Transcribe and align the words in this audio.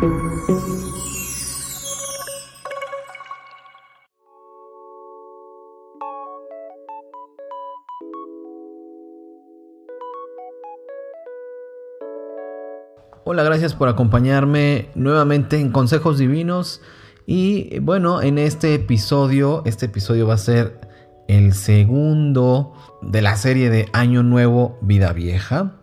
Hola, 0.00 0.12
gracias 13.42 13.74
por 13.74 13.88
acompañarme 13.88 14.88
nuevamente 14.94 15.58
en 15.58 15.72
Consejos 15.72 16.18
Divinos. 16.18 16.80
Y 17.26 17.80
bueno, 17.80 18.22
en 18.22 18.38
este 18.38 18.74
episodio, 18.74 19.62
este 19.66 19.86
episodio 19.86 20.28
va 20.28 20.34
a 20.34 20.38
ser 20.38 20.80
el 21.26 21.54
segundo 21.54 22.72
de 23.02 23.20
la 23.20 23.36
serie 23.36 23.68
de 23.68 23.88
Año 23.92 24.22
Nuevo, 24.22 24.78
Vida 24.80 25.12
Vieja, 25.12 25.80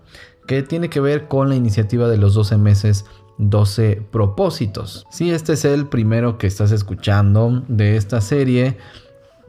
que 0.48 0.64
tiene 0.64 0.90
que 0.90 1.02
ver 1.02 1.28
con 1.28 1.50
la 1.50 1.56
iniciativa 1.56 2.08
de 2.08 2.18
los 2.18 2.34
12 2.34 2.58
meses 2.58 3.06
12 3.38 4.04
propósitos. 4.12 5.06
Si 5.10 5.32
este 5.32 5.54
es 5.54 5.66
el 5.66 5.88
primero 5.88 6.38
que 6.38 6.48
estás 6.48 6.72
escuchando 6.72 7.64
de 7.68 7.98
esta 7.98 8.22
serie, 8.22 8.78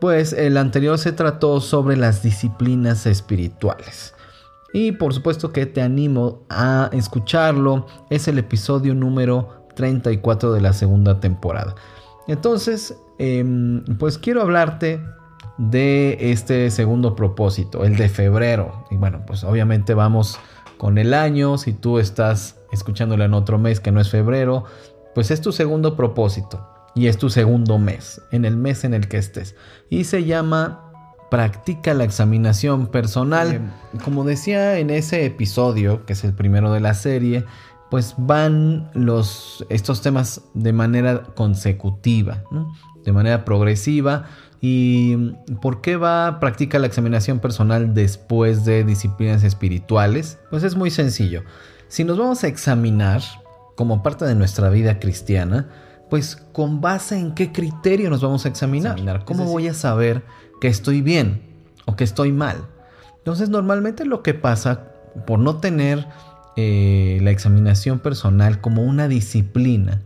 pues 0.00 0.32
el 0.32 0.56
anterior 0.56 0.98
se 0.98 1.12
trató 1.12 1.60
sobre 1.60 1.96
las 1.96 2.22
disciplinas 2.22 3.06
espirituales. 3.06 4.14
Y 4.72 4.92
por 4.92 5.14
supuesto 5.14 5.52
que 5.52 5.66
te 5.66 5.80
animo 5.80 6.42
a 6.48 6.90
escucharlo. 6.92 7.86
Es 8.10 8.28
el 8.28 8.38
episodio 8.38 8.94
número 8.94 9.66
34 9.74 10.52
de 10.52 10.60
la 10.60 10.72
segunda 10.72 11.20
temporada. 11.20 11.74
Entonces, 12.28 12.98
em, 13.18 13.84
pues 13.98 14.18
quiero 14.18 14.42
hablarte 14.42 15.00
de 15.58 16.32
este 16.32 16.70
segundo 16.70 17.14
propósito, 17.14 17.84
el 17.84 17.96
de 17.96 18.08
febrero. 18.08 18.84
Y 18.90 18.96
bueno, 18.96 19.22
pues 19.26 19.44
obviamente 19.44 19.94
vamos 19.94 20.38
con 20.76 20.98
el 20.98 21.14
año. 21.14 21.56
Si 21.56 21.72
tú 21.72 21.98
estás 21.98 22.55
escuchándolo 22.72 23.24
en 23.24 23.34
otro 23.34 23.58
mes 23.58 23.80
que 23.80 23.92
no 23.92 24.00
es 24.00 24.10
febrero, 24.10 24.64
pues 25.14 25.30
es 25.30 25.40
tu 25.40 25.52
segundo 25.52 25.96
propósito. 25.96 26.68
Y 26.94 27.08
es 27.08 27.18
tu 27.18 27.28
segundo 27.28 27.78
mes, 27.78 28.22
en 28.32 28.46
el 28.46 28.56
mes 28.56 28.84
en 28.84 28.94
el 28.94 29.06
que 29.06 29.18
estés. 29.18 29.54
Y 29.90 30.04
se 30.04 30.24
llama 30.24 30.86
practica 31.30 31.94
la 31.94 32.04
examinación 32.04 32.86
personal. 32.86 33.72
como 34.04 34.24
decía 34.24 34.78
en 34.78 34.90
ese 34.90 35.26
episodio, 35.26 36.06
que 36.06 36.14
es 36.14 36.24
el 36.24 36.32
primero 36.32 36.72
de 36.72 36.80
la 36.80 36.94
serie, 36.94 37.44
pues 37.90 38.14
van 38.16 38.90
los, 38.94 39.64
estos 39.68 40.02
temas 40.02 40.42
de 40.54 40.72
manera 40.72 41.22
consecutiva, 41.34 42.42
de 43.04 43.12
manera 43.12 43.44
progresiva. 43.44 44.24
¿Y 44.60 45.34
por 45.60 45.82
qué 45.82 45.96
va 45.96 46.40
practica 46.40 46.78
la 46.78 46.86
examinación 46.86 47.38
personal 47.38 47.94
después 47.94 48.64
de 48.64 48.84
disciplinas 48.84 49.44
espirituales? 49.44 50.38
Pues 50.50 50.64
es 50.64 50.76
muy 50.76 50.90
sencillo. 50.90 51.42
Si 51.88 52.04
nos 52.04 52.18
vamos 52.18 52.44
a 52.44 52.48
examinar 52.48 53.22
como 53.76 54.02
parte 54.02 54.24
de 54.24 54.34
nuestra 54.34 54.70
vida 54.70 54.98
cristiana, 54.98 55.68
pues 56.10 56.36
con 56.52 56.80
base 56.80 57.18
en 57.18 57.34
qué 57.34 57.52
criterio 57.52 58.10
nos 58.10 58.22
vamos 58.22 58.44
a 58.44 58.48
examinar. 58.48 59.24
¿Cómo 59.24 59.44
voy 59.44 59.68
a 59.68 59.74
saber 59.74 60.24
que 60.60 60.68
estoy 60.68 61.02
bien 61.02 61.42
o 61.86 61.96
que 61.96 62.04
estoy 62.04 62.32
mal. 62.32 62.66
Entonces 63.18 63.48
normalmente 63.48 64.04
lo 64.04 64.22
que 64.22 64.34
pasa 64.34 64.92
por 65.26 65.38
no 65.38 65.56
tener 65.58 66.06
eh, 66.56 67.18
la 67.22 67.30
examinación 67.30 67.98
personal 67.98 68.60
como 68.60 68.82
una 68.82 69.08
disciplina, 69.08 70.02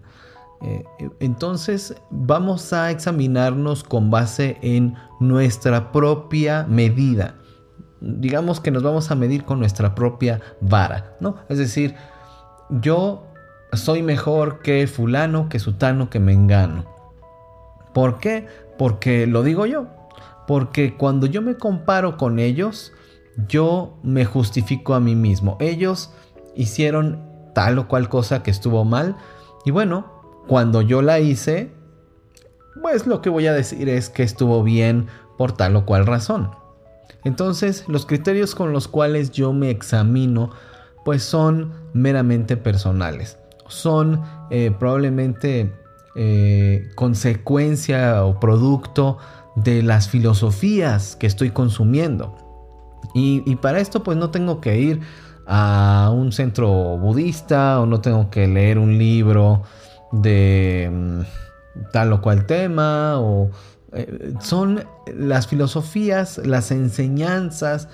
eh, 0.62 0.84
entonces 1.20 1.94
vamos 2.10 2.72
a 2.72 2.90
examinarnos 2.90 3.82
con 3.82 4.10
base 4.10 4.58
en 4.62 4.94
nuestra 5.18 5.90
propia 5.90 6.66
medida. 6.68 7.34
Digamos 8.00 8.60
que 8.60 8.70
nos 8.70 8.82
vamos 8.82 9.10
a 9.10 9.14
medir 9.14 9.44
con 9.44 9.58
nuestra 9.58 9.94
propia 9.94 10.40
vara, 10.60 11.16
¿no? 11.20 11.36
Es 11.48 11.58
decir, 11.58 11.94
yo 12.70 13.26
soy 13.72 14.02
mejor 14.02 14.62
que 14.62 14.86
fulano, 14.86 15.48
que 15.48 15.58
sutano, 15.58 16.10
que 16.10 16.20
mengano. 16.20 16.84
¿Por 17.92 18.18
qué? 18.18 18.46
Porque 18.78 19.26
lo 19.26 19.42
digo 19.42 19.66
yo. 19.66 19.86
Porque 20.46 20.96
cuando 20.96 21.26
yo 21.26 21.42
me 21.42 21.56
comparo 21.56 22.16
con 22.16 22.38
ellos, 22.38 22.92
yo 23.48 23.98
me 24.02 24.24
justifico 24.24 24.94
a 24.94 25.00
mí 25.00 25.14
mismo. 25.14 25.56
Ellos 25.60 26.12
hicieron 26.54 27.22
tal 27.54 27.78
o 27.78 27.88
cual 27.88 28.08
cosa 28.08 28.42
que 28.42 28.50
estuvo 28.50 28.84
mal. 28.84 29.16
Y 29.64 29.70
bueno, 29.70 30.06
cuando 30.46 30.82
yo 30.82 31.02
la 31.02 31.20
hice, 31.20 31.72
pues 32.82 33.06
lo 33.06 33.22
que 33.22 33.30
voy 33.30 33.46
a 33.46 33.52
decir 33.52 33.88
es 33.88 34.08
que 34.08 34.22
estuvo 34.22 34.62
bien 34.62 35.06
por 35.36 35.52
tal 35.52 35.76
o 35.76 35.86
cual 35.86 36.06
razón. 36.06 36.50
Entonces, 37.24 37.84
los 37.88 38.06
criterios 38.06 38.54
con 38.54 38.72
los 38.72 38.88
cuales 38.88 39.30
yo 39.30 39.52
me 39.52 39.70
examino, 39.70 40.50
pues 41.04 41.22
son 41.22 41.72
meramente 41.92 42.56
personales. 42.56 43.38
Son 43.68 44.22
eh, 44.50 44.72
probablemente 44.78 45.72
eh, 46.16 46.90
consecuencia 46.96 48.24
o 48.24 48.40
producto 48.40 49.18
de 49.56 49.82
las 49.82 50.08
filosofías 50.08 51.16
que 51.16 51.26
estoy 51.26 51.50
consumiendo. 51.50 52.36
Y, 53.14 53.56
para 53.56 53.80
esto 53.80 54.02
pues 54.02 54.16
no 54.16 54.30
tengo 54.30 54.60
que 54.60 54.78
ir 54.78 55.00
a 55.46 56.12
un 56.14 56.32
centro 56.32 56.68
budista 56.98 57.80
o 57.80 57.86
no 57.86 58.00
tengo 58.00 58.30
que 58.30 58.46
leer 58.46 58.78
un 58.78 58.98
libro 58.98 59.62
de 60.12 60.88
mm, 60.92 61.20
tal 61.92 62.12
o 62.12 62.20
cual 62.20 62.46
tema 62.46 63.18
o 63.18 63.50
eh, 63.92 64.34
son 64.40 64.84
las 65.06 65.46
filosofías, 65.46 66.38
las 66.44 66.70
enseñanzas, 66.70 67.88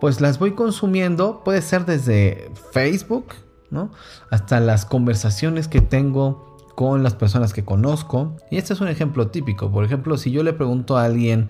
pues 0.00 0.20
las 0.20 0.38
voy 0.38 0.52
consumiendo, 0.52 1.42
puede 1.44 1.62
ser 1.62 1.86
desde 1.86 2.50
Facebook, 2.72 3.26
¿no? 3.70 3.90
Hasta 4.30 4.60
las 4.60 4.84
conversaciones 4.84 5.68
que 5.68 5.80
tengo 5.80 6.56
con 6.74 7.02
las 7.02 7.14
personas 7.14 7.52
que 7.52 7.64
conozco. 7.64 8.36
Y 8.50 8.58
este 8.58 8.74
es 8.74 8.80
un 8.80 8.88
ejemplo 8.88 9.28
típico. 9.28 9.72
Por 9.72 9.84
ejemplo, 9.84 10.16
si 10.18 10.30
yo 10.30 10.42
le 10.42 10.52
pregunto 10.52 10.98
a 10.98 11.04
alguien, 11.04 11.48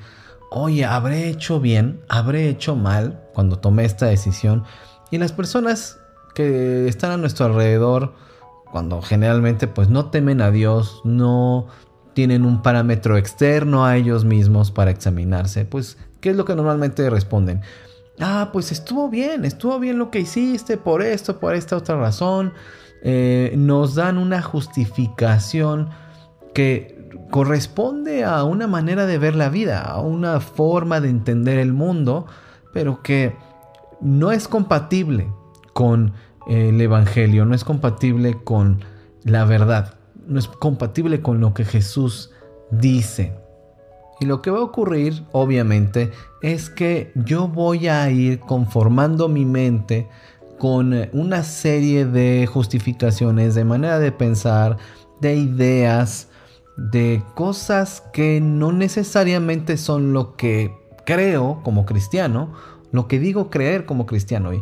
oye, 0.51 0.85
¿habré 0.85 1.29
hecho 1.29 1.61
bien? 1.61 2.01
¿Habré 2.09 2.49
hecho 2.49 2.77
mal 2.77 3.23
cuando 3.35 3.59
tomé 3.59 3.85
esta 3.85 4.07
decisión? 4.07 4.65
Y 5.11 5.19
las 5.19 5.33
personas 5.33 5.99
que 6.35 6.87
están 6.87 7.11
a 7.11 7.17
nuestro 7.17 7.47
alrededor, 7.47 8.15
cuando 8.71 9.03
generalmente 9.03 9.67
pues 9.67 9.89
no 9.89 10.11
temen 10.11 10.41
a 10.41 10.51
Dios, 10.51 11.01
no 11.05 11.67
tienen 12.17 12.47
un 12.47 12.63
parámetro 12.63 13.19
externo 13.19 13.85
a 13.85 13.99
ellos 13.99 14.25
mismos 14.25 14.71
para 14.71 14.91
examinarse, 14.91 15.67
pues, 15.67 15.99
¿qué 16.23 16.31
es 16.31 16.37
lo 16.37 16.47
que 16.47 16.55
normalmente 16.55 17.11
responden? 17.11 17.61
Ah, 18.19 18.49
pues 18.55 18.73
estuvo 18.73 19.11
bien, 19.11 19.45
estuvo 19.45 19.79
bien 19.79 19.99
lo 19.99 20.11
que 20.11 20.21
hiciste 20.21 20.79
por 20.79 21.03
esto, 21.03 21.39
por 21.39 21.55
esta 21.55 21.77
otra 21.77 21.97
razón. 21.97 22.55
Eh, 23.03 23.53
nos 23.59 23.97
dan 23.97 24.17
una 24.17 24.41
justificación 24.41 25.91
que 26.55 27.11
corresponde 27.31 28.25
a 28.25 28.45
una 28.45 28.67
manera 28.67 29.05
de 29.05 29.19
ver 29.19 29.35
la 29.35 29.51
vida, 29.51 29.83
a 29.83 30.01
una 30.01 30.41
forma 30.41 31.03
de 31.03 31.11
entender 31.11 31.59
el 31.59 31.75
mundo, 31.75 32.25
pero 32.73 33.03
que 33.03 33.37
no 34.01 34.33
es 34.33 34.49
compatible 34.49 35.31
con 35.75 36.15
el 36.49 36.81
Evangelio, 36.81 37.45
no 37.45 37.55
es 37.55 37.65
compatible 37.65 38.39
con 38.43 38.83
la 39.23 39.45
verdad, 39.45 39.97
no 40.27 40.39
es 40.39 40.49
compatible 40.49 41.23
con 41.23 41.41
lo 41.41 41.55
que 41.55 41.65
Jesús 41.65 42.31
dice. 42.71 43.33
Y 44.21 44.25
lo 44.25 44.41
que 44.41 44.51
va 44.51 44.59
a 44.59 44.63
ocurrir, 44.63 45.25
obviamente, 45.33 46.11
es 46.43 46.71
que 46.71 47.13
yo 47.15 47.49
voy 47.49 47.89
a 47.89 48.11
ir 48.11 48.41
conformando 48.41 49.29
mi 49.29 49.45
mente 49.45 50.09
con 50.59 50.95
eh, 50.95 51.11
una 51.13 51.43
serie 51.43 52.07
de 52.07 52.47
justificaciones, 52.47 53.55
de 53.55 53.65
manera 53.65 53.99
de 53.99 54.13
pensar, 54.13 54.79
de 55.21 55.37
ideas, 55.37 56.29
de 56.77 57.23
cosas 57.35 58.03
que 58.13 58.41
no 58.41 58.73
necesariamente 58.73 59.77
son 59.77 60.13
lo 60.13 60.37
que 60.37 60.75
creo 61.05 61.61
como 61.63 61.87
cristiano, 61.87 62.53
lo 62.93 63.09
que 63.09 63.19
digo 63.19 63.51
creer 63.51 63.85
como 63.85 64.07
cristiano. 64.07 64.55
Y 64.55 64.61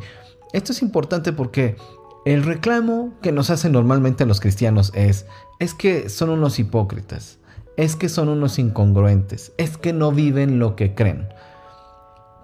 esto 0.53 0.73
es 0.73 0.83
importante 0.83 1.33
porque 1.33 1.77
el 2.25 2.43
reclamo 2.43 3.13
que 3.21 3.33
nos 3.33 3.51
hacen 3.51 3.73
normalmente 3.73 4.27
los 4.27 4.41
cristianos 4.41 4.93
es, 4.95 5.27
es 5.59 5.75
que 5.75 6.09
son 6.09 6.31
unos 6.31 6.59
hipócritas, 6.59 7.39
es 7.77 7.97
que 7.97 8.09
son 8.09 8.29
unos 8.29 8.59
incongruentes, 8.59 9.53
es 9.59 9.77
que 9.77 9.93
no 9.93 10.11
viven 10.11 10.59
lo 10.59 10.75
que 10.77 10.95
creen. 10.95 11.29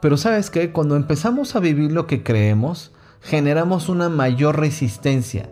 Pero 0.03 0.17
sabes 0.17 0.51
que 0.51 0.73
cuando 0.73 0.97
empezamos 0.97 1.57
a 1.57 1.61
vivir 1.61 1.93
lo 1.93 2.07
que 2.07 2.23
creemos, 2.23 2.93
generamos 3.21 3.89
una 3.89 4.09
mayor 4.09 4.59
resistencia. 4.59 5.51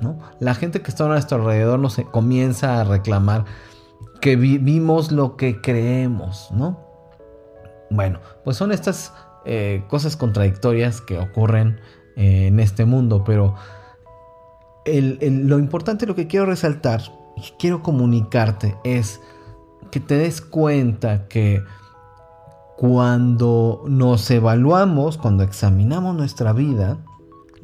¿no? 0.00 0.18
La 0.40 0.54
gente 0.54 0.82
que 0.82 0.90
está 0.90 1.04
a 1.04 1.08
nuestro 1.08 1.38
alrededor 1.38 1.78
nos 1.78 1.96
comienza 2.10 2.80
a 2.80 2.84
reclamar 2.84 3.44
que 4.20 4.36
vivimos 4.36 5.12
lo 5.12 5.36
que 5.36 5.60
creemos, 5.60 6.48
¿no? 6.50 6.80
Bueno, 7.90 8.20
pues 8.42 8.56
son 8.56 8.72
estas 8.72 9.12
eh, 9.44 9.84
cosas 9.88 10.16
contradictorias 10.16 11.00
que 11.02 11.18
ocurren 11.18 11.78
eh, 12.16 12.46
en 12.48 12.60
este 12.60 12.84
mundo, 12.84 13.24
pero 13.24 13.54
lo 14.86 15.58
importante, 15.58 16.06
lo 16.06 16.14
que 16.14 16.26
quiero 16.26 16.46
resaltar 16.46 17.00
y 17.36 17.42
quiero 17.58 17.82
comunicarte 17.82 18.76
es 18.84 19.20
que 19.90 20.00
te 20.00 20.16
des 20.16 20.40
cuenta 20.40 21.26
que 21.28 21.62
cuando 22.76 23.84
nos 23.86 24.30
evaluamos, 24.30 25.16
cuando 25.16 25.42
examinamos 25.42 26.16
nuestra 26.16 26.52
vida, 26.52 26.98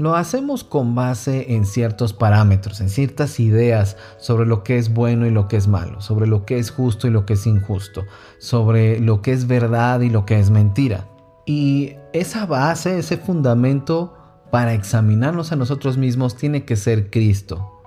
lo 0.01 0.15
hacemos 0.15 0.65
con 0.65 0.95
base 0.95 1.55
en 1.55 1.67
ciertos 1.67 2.15
parámetros, 2.15 2.81
en 2.81 2.89
ciertas 2.89 3.39
ideas 3.39 3.99
sobre 4.17 4.47
lo 4.47 4.63
que 4.63 4.79
es 4.79 4.95
bueno 4.95 5.27
y 5.27 5.31
lo 5.31 5.47
que 5.47 5.57
es 5.59 5.69
malo, 5.69 6.01
sobre 6.01 6.27
lo 6.27 6.47
que 6.47 6.59
es 6.59 6.71
justo 6.71 7.07
y 7.07 7.11
lo 7.11 7.27
que 7.27 7.35
es 7.35 7.47
injusto, 7.47 8.05
sobre 8.39 8.99
lo 8.99 9.21
que 9.21 9.33
es 9.33 9.47
verdad 9.47 10.01
y 10.01 10.09
lo 10.09 10.25
que 10.25 10.39
es 10.39 10.49
mentira. 10.51 11.07
Y 11.45 11.97
esa 12.15 12.47
base, 12.47 12.99
ese 12.99 13.19
fundamento 13.19 14.15
para 14.51 14.75
examinarnos 14.75 15.53
a 15.53 15.57
nosotros 15.57 15.97
mismos 15.97 16.37
tiene 16.37 16.65
que 16.65 16.77
ser 16.77 17.11
Cristo, 17.11 17.81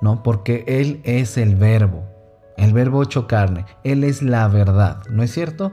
¿no? 0.00 0.22
Porque 0.22 0.64
Él 0.66 1.00
es 1.04 1.36
el 1.38 1.56
verbo, 1.56 2.04
el 2.56 2.72
verbo 2.72 3.02
hecho 3.02 3.26
carne, 3.26 3.66
Él 3.84 4.04
es 4.04 4.22
la 4.22 4.48
verdad, 4.48 5.02
¿no 5.10 5.22
es 5.22 5.32
cierto? 5.32 5.72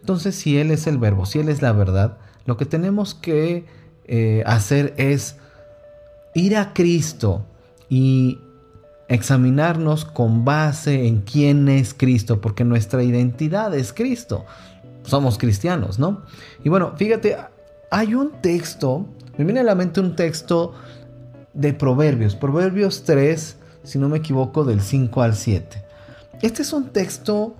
Entonces, 0.00 0.34
si 0.34 0.58
Él 0.58 0.70
es 0.70 0.86
el 0.86 0.98
verbo, 0.98 1.26
si 1.26 1.38
Él 1.38 1.48
es 1.48 1.62
la 1.62 1.72
verdad, 1.72 2.18
lo 2.46 2.56
que 2.56 2.66
tenemos 2.66 3.14
que 3.14 3.64
eh, 4.06 4.42
hacer 4.46 4.94
es 4.98 5.36
ir 6.34 6.56
a 6.56 6.74
Cristo 6.74 7.46
y 7.88 8.38
examinarnos 9.08 10.04
con 10.04 10.44
base 10.44 11.06
en 11.06 11.20
quién 11.20 11.68
es 11.68 11.94
Cristo, 11.94 12.40
porque 12.40 12.64
nuestra 12.64 13.02
identidad 13.02 13.74
es 13.74 13.92
Cristo. 13.92 14.44
Somos 15.04 15.38
cristianos, 15.38 15.98
¿no? 15.98 16.22
Y 16.62 16.68
bueno, 16.68 16.92
fíjate, 16.96 17.36
hay 17.90 18.14
un 18.14 18.32
texto, 18.40 19.06
me 19.36 19.44
viene 19.44 19.60
a 19.60 19.64
la 19.64 19.74
mente 19.74 20.00
un 20.00 20.16
texto 20.16 20.72
de 21.52 21.72
Proverbios, 21.72 22.34
Proverbios 22.36 23.04
3, 23.04 23.56
si 23.82 23.98
no 23.98 24.08
me 24.08 24.18
equivoco, 24.18 24.64
del 24.64 24.80
5 24.80 25.22
al 25.22 25.34
7. 25.34 25.84
Este 26.42 26.62
es 26.62 26.72
un 26.72 26.90
texto 26.90 27.54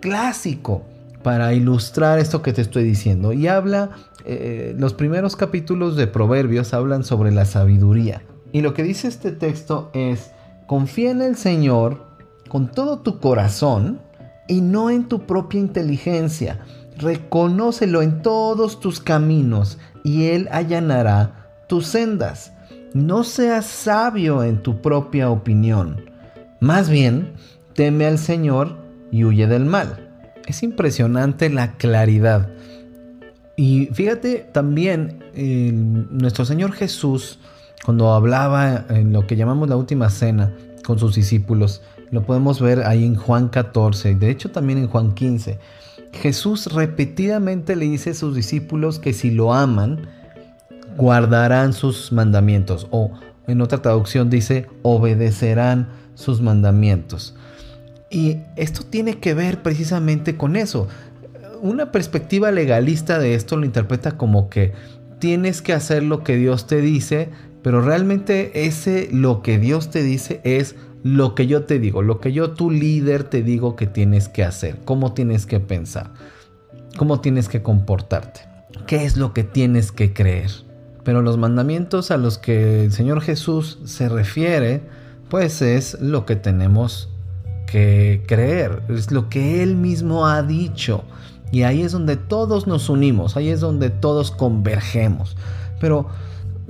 clásico 0.00 0.82
para 1.22 1.52
ilustrar 1.52 2.18
esto 2.18 2.42
que 2.42 2.52
te 2.52 2.62
estoy 2.62 2.84
diciendo 2.84 3.32
y 3.32 3.46
habla 3.46 3.90
eh, 4.24 4.74
los 4.78 4.94
primeros 4.94 5.36
capítulos 5.36 5.96
de 5.96 6.06
Proverbios 6.06 6.74
hablan 6.74 7.04
sobre 7.04 7.30
la 7.30 7.44
sabiduría. 7.44 8.22
Y 8.52 8.62
lo 8.62 8.74
que 8.74 8.82
dice 8.82 9.08
este 9.08 9.32
texto 9.32 9.90
es, 9.94 10.32
confía 10.66 11.10
en 11.10 11.22
el 11.22 11.36
Señor 11.36 12.04
con 12.48 12.70
todo 12.70 12.98
tu 12.98 13.18
corazón 13.18 14.00
y 14.48 14.60
no 14.60 14.90
en 14.90 15.04
tu 15.04 15.26
propia 15.26 15.60
inteligencia. 15.60 16.60
Reconócelo 16.96 18.02
en 18.02 18.22
todos 18.22 18.80
tus 18.80 19.00
caminos 19.00 19.78
y 20.04 20.26
Él 20.26 20.48
allanará 20.50 21.48
tus 21.68 21.86
sendas. 21.86 22.52
No 22.92 23.24
seas 23.24 23.66
sabio 23.66 24.42
en 24.42 24.62
tu 24.62 24.80
propia 24.80 25.30
opinión. 25.30 26.04
Más 26.60 26.90
bien, 26.90 27.32
teme 27.74 28.06
al 28.06 28.18
Señor 28.18 28.76
y 29.10 29.24
huye 29.24 29.46
del 29.46 29.64
mal. 29.64 30.08
Es 30.46 30.62
impresionante 30.62 31.48
la 31.48 31.72
claridad 31.72 32.48
y 33.60 33.90
fíjate 33.92 34.48
también, 34.52 35.22
nuestro 36.12 36.46
Señor 36.46 36.72
Jesús, 36.72 37.38
cuando 37.84 38.14
hablaba 38.14 38.86
en 38.88 39.12
lo 39.12 39.26
que 39.26 39.36
llamamos 39.36 39.68
la 39.68 39.76
última 39.76 40.08
cena 40.08 40.56
con 40.82 40.98
sus 40.98 41.14
discípulos, 41.14 41.82
lo 42.10 42.22
podemos 42.22 42.58
ver 42.58 42.84
ahí 42.86 43.04
en 43.04 43.16
Juan 43.16 43.48
14, 43.48 44.14
de 44.14 44.30
hecho 44.30 44.50
también 44.50 44.78
en 44.78 44.88
Juan 44.88 45.12
15, 45.12 45.58
Jesús 46.12 46.72
repetidamente 46.72 47.76
le 47.76 47.86
dice 47.86 48.10
a 48.10 48.14
sus 48.14 48.34
discípulos 48.34 48.98
que 48.98 49.12
si 49.12 49.30
lo 49.30 49.52
aman, 49.52 50.08
guardarán 50.96 51.72
sus 51.72 52.12
mandamientos. 52.12 52.88
O 52.90 53.12
en 53.46 53.60
otra 53.60 53.82
traducción 53.82 54.30
dice, 54.30 54.66
obedecerán 54.82 55.88
sus 56.14 56.40
mandamientos. 56.40 57.34
Y 58.10 58.38
esto 58.56 58.82
tiene 58.82 59.18
que 59.18 59.34
ver 59.34 59.62
precisamente 59.62 60.36
con 60.36 60.56
eso 60.56 60.88
una 61.60 61.92
perspectiva 61.92 62.50
legalista 62.50 63.18
de 63.18 63.34
esto 63.34 63.56
lo 63.56 63.64
interpreta 63.64 64.12
como 64.16 64.48
que 64.48 64.72
tienes 65.18 65.62
que 65.62 65.72
hacer 65.72 66.02
lo 66.02 66.24
que 66.24 66.36
Dios 66.36 66.66
te 66.66 66.80
dice, 66.80 67.28
pero 67.62 67.82
realmente 67.82 68.66
ese 68.66 69.08
lo 69.12 69.42
que 69.42 69.58
Dios 69.58 69.90
te 69.90 70.02
dice 70.02 70.40
es 70.44 70.76
lo 71.02 71.34
que 71.34 71.46
yo 71.46 71.64
te 71.64 71.78
digo, 71.78 72.02
lo 72.02 72.20
que 72.20 72.32
yo 72.32 72.52
tu 72.52 72.70
líder 72.70 73.24
te 73.24 73.42
digo 73.42 73.76
que 73.76 73.86
tienes 73.86 74.28
que 74.28 74.44
hacer, 74.44 74.78
cómo 74.84 75.12
tienes 75.12 75.46
que 75.46 75.60
pensar, 75.60 76.10
cómo 76.96 77.20
tienes 77.20 77.48
que 77.48 77.62
comportarte, 77.62 78.40
qué 78.86 79.04
es 79.04 79.16
lo 79.16 79.32
que 79.32 79.44
tienes 79.44 79.92
que 79.92 80.12
creer. 80.12 80.50
Pero 81.04 81.22
los 81.22 81.38
mandamientos 81.38 82.10
a 82.10 82.18
los 82.18 82.36
que 82.36 82.84
el 82.84 82.92
Señor 82.92 83.22
Jesús 83.22 83.78
se 83.84 84.08
refiere, 84.08 84.82
pues 85.30 85.62
es 85.62 85.98
lo 86.00 86.26
que 86.26 86.36
tenemos 86.36 87.08
que 87.66 88.22
creer, 88.26 88.82
es 88.88 89.10
lo 89.10 89.28
que 89.28 89.62
Él 89.62 89.76
mismo 89.76 90.26
ha 90.26 90.42
dicho. 90.42 91.04
Y 91.52 91.62
ahí 91.62 91.82
es 91.82 91.92
donde 91.92 92.16
todos 92.16 92.66
nos 92.66 92.90
unimos, 92.90 93.36
ahí 93.36 93.48
es 93.48 93.60
donde 93.60 93.90
todos 93.90 94.30
convergemos. 94.30 95.36
Pero 95.80 96.08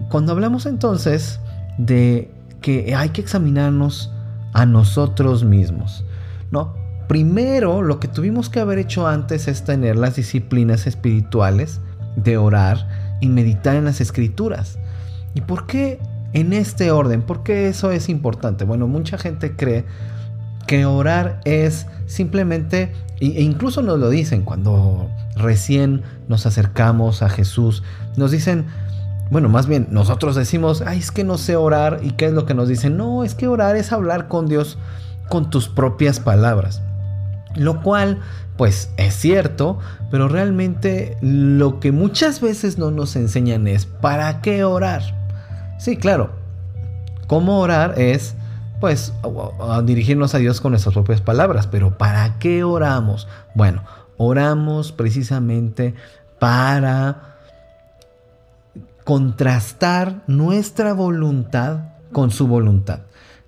cuando 0.08 0.32
hablamos 0.32 0.66
entonces 0.66 1.40
de 1.76 2.30
que 2.60 2.94
hay 2.94 3.10
que 3.10 3.20
examinarnos 3.20 4.12
a 4.52 4.66
nosotros 4.66 5.44
mismos, 5.44 6.04
¿no? 6.50 6.74
Primero, 7.08 7.82
lo 7.82 7.98
que 7.98 8.08
tuvimos 8.08 8.50
que 8.50 8.60
haber 8.60 8.78
hecho 8.78 9.06
antes 9.08 9.48
es 9.48 9.64
tener 9.64 9.96
las 9.96 10.16
disciplinas 10.16 10.86
espirituales 10.86 11.80
de 12.16 12.36
orar 12.36 13.16
y 13.20 13.28
meditar 13.28 13.76
en 13.76 13.84
las 13.84 14.00
escrituras. 14.00 14.78
¿Y 15.34 15.40
por 15.40 15.66
qué 15.66 15.98
en 16.32 16.52
este 16.52 16.90
orden? 16.90 17.22
¿Por 17.22 17.42
qué 17.42 17.68
eso 17.68 17.90
es 17.90 18.08
importante? 18.08 18.64
Bueno, 18.64 18.86
mucha 18.86 19.18
gente 19.18 19.56
cree 19.56 19.84
que 20.66 20.84
orar 20.84 21.40
es 21.44 21.86
simplemente 22.06 22.92
e 23.20 23.42
incluso 23.42 23.82
nos 23.82 23.98
lo 23.98 24.08
dicen 24.08 24.42
cuando 24.42 25.10
recién 25.36 26.02
nos 26.28 26.46
acercamos 26.46 27.22
a 27.22 27.28
Jesús. 27.28 27.82
Nos 28.16 28.30
dicen, 28.30 28.66
bueno, 29.30 29.48
más 29.48 29.66
bien 29.66 29.86
nosotros 29.90 30.34
decimos, 30.34 30.82
ay, 30.84 30.98
es 30.98 31.12
que 31.12 31.22
no 31.24 31.38
sé 31.38 31.56
orar. 31.56 32.00
¿Y 32.02 32.12
qué 32.12 32.26
es 32.26 32.32
lo 32.32 32.46
que 32.46 32.54
nos 32.54 32.68
dicen? 32.68 32.96
No, 32.96 33.22
es 33.22 33.34
que 33.34 33.46
orar 33.46 33.76
es 33.76 33.92
hablar 33.92 34.28
con 34.28 34.46
Dios 34.46 34.76
con 35.28 35.50
tus 35.50 35.68
propias 35.68 36.18
palabras. 36.18 36.82
Lo 37.54 37.80
cual, 37.82 38.18
pues 38.56 38.90
es 38.96 39.14
cierto, 39.14 39.78
pero 40.10 40.28
realmente 40.28 41.16
lo 41.20 41.78
que 41.78 41.92
muchas 41.92 42.40
veces 42.40 42.76
no 42.76 42.90
nos 42.90 43.14
enseñan 43.14 43.68
es, 43.68 43.86
¿para 43.86 44.40
qué 44.40 44.64
orar? 44.64 45.02
Sí, 45.78 45.96
claro, 45.96 46.30
cómo 47.26 47.60
orar 47.60 47.94
es 47.98 48.34
pues 48.80 49.12
dirigirnos 49.84 50.34
a 50.34 50.38
Dios 50.38 50.60
con 50.60 50.72
nuestras 50.72 50.94
propias 50.94 51.20
palabras. 51.20 51.68
Pero 51.68 51.96
¿para 51.98 52.38
qué 52.38 52.64
oramos? 52.64 53.28
Bueno, 53.54 53.84
oramos 54.16 54.90
precisamente 54.90 55.94
para 56.38 57.29
contrastar 59.10 60.22
nuestra 60.28 60.92
voluntad 60.92 61.94
con 62.12 62.30
su 62.30 62.46
voluntad. 62.46 63.00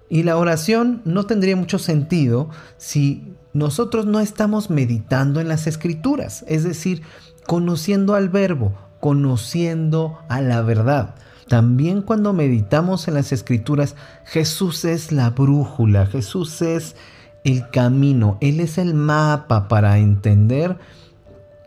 Y 0.08 0.24
la 0.24 0.36
oración 0.36 1.02
no 1.04 1.26
tendría 1.26 1.54
mucho 1.54 1.78
sentido 1.78 2.50
si 2.78 3.36
nosotros 3.52 4.04
no 4.04 4.18
estamos 4.18 4.70
meditando 4.70 5.40
en 5.40 5.46
las 5.46 5.68
escrituras, 5.68 6.44
es 6.48 6.64
decir, 6.64 7.02
conociendo 7.46 8.16
al 8.16 8.28
verbo, 8.28 8.72
conociendo 8.98 10.18
a 10.28 10.40
la 10.40 10.62
verdad. 10.62 11.14
También 11.46 12.02
cuando 12.02 12.32
meditamos 12.32 13.06
en 13.06 13.14
las 13.14 13.30
escrituras, 13.30 13.94
Jesús 14.24 14.84
es 14.84 15.12
la 15.12 15.30
brújula, 15.30 16.06
Jesús 16.06 16.60
es 16.60 16.96
el 17.44 17.70
camino, 17.70 18.36
Él 18.40 18.58
es 18.58 18.78
el 18.78 18.94
mapa 18.94 19.68
para 19.68 19.98
entender 19.98 20.76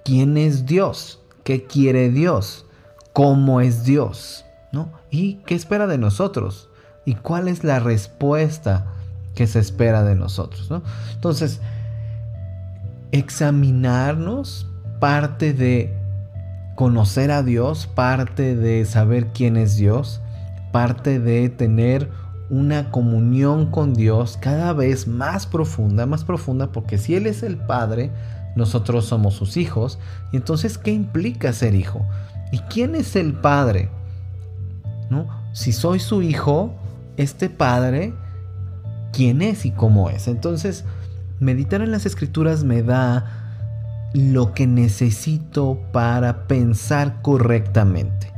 quién 0.04 0.36
es 0.36 0.66
Dios, 0.66 1.22
qué 1.46 1.64
quiere 1.64 2.10
Dios, 2.10 2.65
cómo 3.16 3.62
es 3.62 3.86
Dios, 3.86 4.44
¿no? 4.74 4.90
Y 5.10 5.36
qué 5.46 5.56
espera 5.56 5.88
de 5.88 5.98
nosotros 5.98 6.68
y 7.06 7.16
cuál 7.16 7.48
es 7.48 7.64
la 7.64 7.80
respuesta 7.80 8.88
que 9.36 9.48
se 9.48 9.60
espera 9.60 10.04
de 10.04 10.16
nosotros, 10.16 10.70
¿no? 10.70 10.84
Entonces, 11.14 11.62
examinarnos 13.14 14.68
parte 15.00 15.54
de 15.54 15.98
conocer 16.76 17.32
a 17.32 17.42
Dios, 17.42 17.88
parte 17.88 18.54
de 18.54 18.84
saber 18.84 19.28
quién 19.28 19.56
es 19.56 19.78
Dios, 19.78 20.20
parte 20.74 21.18
de 21.22 21.48
tener 21.48 22.10
una 22.50 22.92
comunión 22.92 23.72
con 23.72 23.94
Dios 23.94 24.38
cada 24.42 24.74
vez 24.74 25.08
más 25.08 25.48
profunda, 25.48 26.06
más 26.06 26.26
profunda, 26.26 26.74
porque 26.74 26.98
si 26.98 27.16
Él 27.16 27.28
es 27.28 27.44
el 27.44 27.56
Padre, 27.56 28.12
nosotros 28.58 29.06
somos 29.06 29.36
sus 29.36 29.56
hijos. 29.56 30.00
Y 30.34 30.36
entonces, 30.36 30.78
¿qué 30.78 30.92
implica 30.92 31.54
ser 31.54 31.76
hijo? 31.76 32.06
¿Y 32.56 32.60
quién 32.70 32.96
es 32.96 33.18
el 33.18 33.34
Padre? 33.34 33.90
¿No? 35.10 35.28
Si 35.52 35.74
soy 35.74 36.00
su 36.00 36.22
hijo, 36.22 36.74
este 37.18 37.50
Padre, 37.50 38.14
¿quién 39.12 39.42
es 39.42 39.66
y 39.66 39.72
cómo 39.72 40.10
es? 40.10 40.30
Entonces, 40.30 40.86
meditar 41.42 41.82
en 41.82 41.92
las 41.92 42.06
escrituras 42.06 42.64
me 42.64 42.82
da 42.82 44.10
lo 44.14 44.54
que 44.54 44.68
necesito 44.68 45.82
para 45.92 46.48
pensar 46.48 47.22
correctamente, 47.22 48.32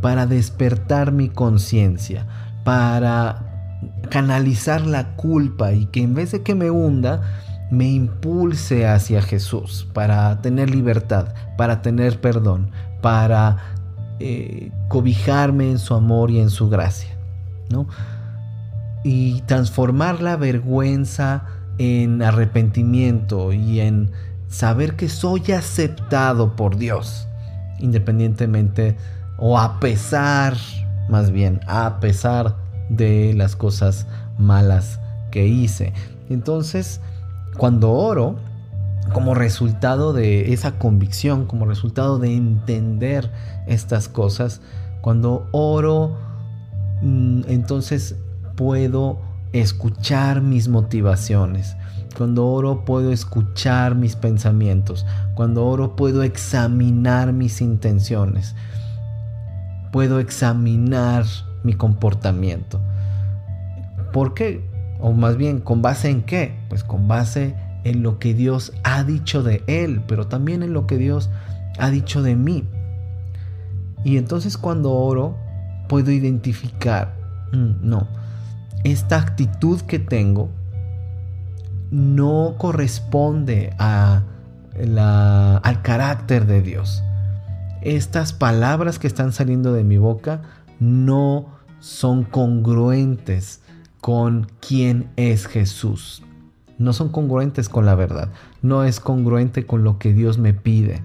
para 0.00 0.24
despertar 0.24 1.12
mi 1.12 1.28
conciencia, 1.28 2.24
para 2.64 3.76
canalizar 4.08 4.80
la 4.80 5.14
culpa 5.14 5.72
y 5.72 5.84
que 5.84 6.02
en 6.02 6.14
vez 6.14 6.32
de 6.32 6.42
que 6.42 6.54
me 6.54 6.70
hunda, 6.70 7.20
me 7.70 7.86
impulse 7.86 8.86
hacia 8.86 9.20
Jesús, 9.20 9.86
para 9.92 10.40
tener 10.40 10.70
libertad, 10.70 11.34
para 11.58 11.82
tener 11.82 12.18
perdón, 12.18 12.70
para 13.00 13.56
eh, 14.20 14.70
cobijarme 14.88 15.70
en 15.70 15.78
su 15.78 15.94
amor 15.94 16.30
y 16.30 16.40
en 16.40 16.50
su 16.50 16.68
gracia, 16.68 17.10
¿no? 17.70 17.86
Y 19.04 19.42
transformar 19.42 20.20
la 20.20 20.36
vergüenza 20.36 21.44
en 21.78 22.22
arrepentimiento 22.22 23.52
y 23.52 23.80
en 23.80 24.10
saber 24.48 24.96
que 24.96 25.08
soy 25.08 25.52
aceptado 25.52 26.56
por 26.56 26.76
Dios, 26.76 27.28
independientemente 27.78 28.96
o 29.38 29.58
a 29.58 29.78
pesar, 29.78 30.56
más 31.08 31.30
bien, 31.30 31.60
a 31.68 32.00
pesar 32.00 32.56
de 32.88 33.32
las 33.34 33.54
cosas 33.54 34.06
malas 34.36 34.98
que 35.30 35.46
hice. 35.46 35.92
Entonces, 36.28 37.00
cuando 37.56 37.92
oro, 37.92 38.36
como 39.12 39.34
resultado 39.34 40.12
de 40.12 40.52
esa 40.52 40.78
convicción, 40.78 41.46
como 41.46 41.66
resultado 41.66 42.18
de 42.18 42.34
entender 42.34 43.30
estas 43.66 44.08
cosas, 44.08 44.60
cuando 45.00 45.48
oro, 45.52 46.16
mm, 47.02 47.42
entonces 47.48 48.16
puedo 48.56 49.20
escuchar 49.52 50.42
mis 50.42 50.68
motivaciones. 50.68 51.76
Cuando 52.16 52.46
oro 52.48 52.84
puedo 52.84 53.12
escuchar 53.12 53.94
mis 53.94 54.16
pensamientos. 54.16 55.06
Cuando 55.34 55.64
oro 55.66 55.94
puedo 55.94 56.22
examinar 56.22 57.32
mis 57.32 57.60
intenciones. 57.60 58.56
Puedo 59.92 60.18
examinar 60.18 61.24
mi 61.62 61.74
comportamiento. 61.74 62.80
¿Por 64.12 64.34
qué? 64.34 64.68
O 65.00 65.12
más 65.12 65.36
bien, 65.36 65.60
¿con 65.60 65.80
base 65.80 66.10
en 66.10 66.22
qué? 66.22 66.58
Pues 66.68 66.82
con 66.82 67.06
base 67.06 67.54
en 67.54 67.67
lo 67.84 68.18
que 68.18 68.34
Dios 68.34 68.72
ha 68.84 69.04
dicho 69.04 69.42
de 69.42 69.62
Él, 69.66 70.02
pero 70.06 70.26
también 70.26 70.62
en 70.62 70.72
lo 70.72 70.86
que 70.86 70.96
Dios 70.96 71.30
ha 71.78 71.90
dicho 71.90 72.22
de 72.22 72.36
mí. 72.36 72.64
Y 74.04 74.16
entonces 74.16 74.56
cuando 74.58 74.92
oro, 74.92 75.36
puedo 75.88 76.10
identificar, 76.10 77.16
mm, 77.52 77.88
no, 77.88 78.08
esta 78.84 79.18
actitud 79.18 79.80
que 79.82 79.98
tengo 79.98 80.50
no 81.90 82.54
corresponde 82.58 83.74
a 83.78 84.22
la, 84.76 85.56
al 85.56 85.82
carácter 85.82 86.46
de 86.46 86.62
Dios. 86.62 87.02
Estas 87.82 88.32
palabras 88.32 88.98
que 88.98 89.06
están 89.06 89.32
saliendo 89.32 89.72
de 89.72 89.84
mi 89.84 89.98
boca 89.98 90.42
no 90.78 91.46
son 91.80 92.24
congruentes 92.24 93.62
con 94.00 94.48
quién 94.60 95.10
es 95.16 95.46
Jesús. 95.46 96.22
No 96.78 96.92
son 96.92 97.10
congruentes 97.10 97.68
con 97.68 97.86
la 97.86 97.94
verdad. 97.94 98.30
No 98.62 98.84
es 98.84 99.00
congruente 99.00 99.66
con 99.66 99.84
lo 99.84 99.98
que 99.98 100.12
Dios 100.12 100.38
me 100.38 100.54
pide. 100.54 101.02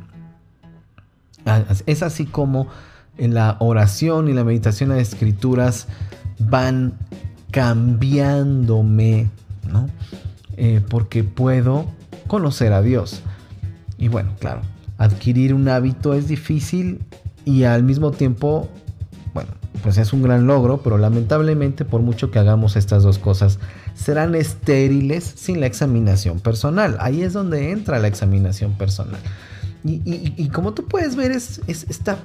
Es 1.86 2.03
así 2.03 2.25
como 2.25 2.68
en 3.18 3.34
la 3.34 3.58
oración 3.60 4.30
y 4.30 4.34
la 4.34 4.44
meditación 4.44 4.89
de 4.89 5.01
escrituras 5.01 5.88
van 6.39 6.94
cambiándome, 7.51 9.30
¿no? 9.72 9.89
Eh, 10.58 10.82
porque 10.89 11.24
puedo 11.24 11.86
conocer 12.27 12.74
a 12.74 12.82
Dios. 12.82 13.22
Y 13.98 14.08
bueno, 14.08 14.32
claro, 14.39 14.62
adquirir 14.98 15.53
un 15.53 15.68
hábito 15.68 16.13
es 16.13 16.27
difícil 16.27 17.01
y 17.46 17.63
al 17.63 17.84
mismo 17.84 18.12
tiempo, 18.12 18.70
bueno, 19.34 19.50
pues 19.82 19.98
es 19.98 20.13
un 20.13 20.24
gran 20.24 20.48
logro, 20.48 20.82
pero 20.82 20.98
lamentablemente 20.98 21.86
por 21.86 22.01
mucho 22.01 22.32
que 22.32 22.39
hagamos 22.39 22.75
estas 22.75 23.03
dos 23.03 23.20
cosas, 23.20 23.60
serán 23.96 24.36
estériles 24.36 25.24
sin 25.36 25.60
la 25.60 25.68
examinación 25.68 26.40
personal. 26.40 26.98
Ahí 27.00 27.24
es 27.24 27.34
donde 27.34 27.72
entra 27.72 28.00
la 28.00 28.08
examinación 28.08 28.74
personal. 28.74 29.20
Y, 29.86 30.48
como 30.50 30.74
tú 30.74 30.86
puedes 30.86 31.16
ver, 31.16 31.32
es, 31.32 31.60
está 31.68 32.18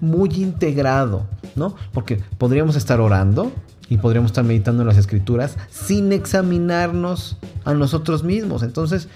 muy 0.00 0.30
integrado, 0.34 1.26
¿no? 1.54 1.76
Porque 1.92 2.20
podríamos 2.38 2.74
estar 2.76 3.00
orando 3.00 3.52
y 3.88 3.98
podríamos 3.98 4.30
estar 4.32 4.44
meditando 4.44 4.82
en 4.82 4.88
las 4.88 4.98
escrituras 4.98 5.56
sin 5.70 6.12
examinarnos 6.12 7.36
a 7.64 7.74
nosotros 7.74 8.24
mismos. 8.24 8.62
Entonces, 8.62 9.08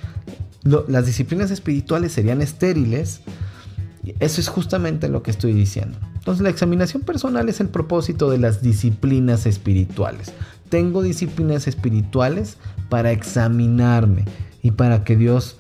las 0.63 1.07
disciplinas 1.07 1.51
espirituales 1.51 2.13
serían 2.13 2.41
estériles. 2.41 3.21
Eso 4.21 4.41
es 4.41 4.49
justamente 4.49 5.09
lo 5.09 5.23
que 5.23 5.31
estoy 5.31 5.53
diciendo. 5.53 5.99
Entonces, 6.15 6.43
la 6.43 6.51
examinación 6.51 7.03
personal 7.03 7.49
es 7.49 7.61
el 7.61 7.69
propósito 7.69 8.31
de 8.31 8.39
las 8.39 8.63
disciplinas 8.63 9.47
espirituales. 9.47 10.33
Tengo 10.69 11.03
disciplinas 11.03 11.67
espirituales 11.67 12.57
para 12.89 13.13
examinarme 13.13 14.25
y 14.63 14.73
para 14.73 15.05
que 15.05 15.17
Dios 15.17 15.57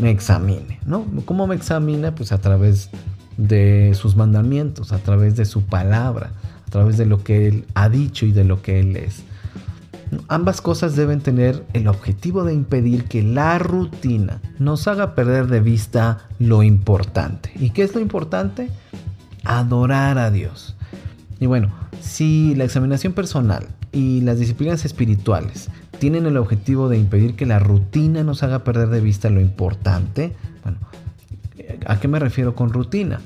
me 0.00 0.10
examine, 0.10 0.80
¿no? 0.86 1.06
¿Cómo 1.24 1.46
me 1.46 1.54
examina? 1.54 2.14
Pues 2.14 2.32
a 2.32 2.38
través 2.38 2.90
de 3.36 3.92
sus 3.94 4.16
mandamientos, 4.16 4.92
a 4.92 4.98
través 4.98 5.36
de 5.36 5.44
su 5.44 5.62
palabra, 5.62 6.32
a 6.66 6.70
través 6.70 6.96
de 6.96 7.06
lo 7.06 7.22
que 7.22 7.48
Él 7.48 7.64
ha 7.74 7.88
dicho 7.88 8.26
y 8.26 8.32
de 8.32 8.44
lo 8.44 8.62
que 8.62 8.80
Él 8.80 8.96
es. 8.96 9.22
Ambas 10.28 10.60
cosas 10.60 10.94
deben 10.96 11.20
tener 11.20 11.64
el 11.72 11.88
objetivo 11.88 12.44
de 12.44 12.54
impedir 12.54 13.04
que 13.04 13.22
la 13.22 13.58
rutina 13.58 14.40
nos 14.58 14.86
haga 14.86 15.14
perder 15.14 15.48
de 15.48 15.60
vista 15.60 16.28
lo 16.38 16.62
importante. 16.62 17.52
¿Y 17.56 17.70
qué 17.70 17.82
es 17.82 17.94
lo 17.94 18.00
importante? 18.00 18.70
Adorar 19.44 20.18
a 20.18 20.30
Dios. 20.30 20.76
Y 21.40 21.46
bueno, 21.46 21.72
si 22.00 22.54
la 22.54 22.64
examinación 22.64 23.12
personal 23.12 23.66
y 23.94 24.20
las 24.20 24.38
disciplinas 24.38 24.84
espirituales 24.84 25.70
tienen 25.98 26.26
el 26.26 26.36
objetivo 26.36 26.88
de 26.88 26.98
impedir 26.98 27.36
que 27.36 27.46
la 27.46 27.60
rutina 27.60 28.24
nos 28.24 28.42
haga 28.42 28.64
perder 28.64 28.88
de 28.88 29.00
vista 29.00 29.30
lo 29.30 29.40
importante, 29.40 30.34
bueno, 30.64 30.78
¿a 31.86 32.00
qué 32.00 32.08
me 32.08 32.18
refiero 32.18 32.54
con 32.54 32.72
rutina? 32.72 33.20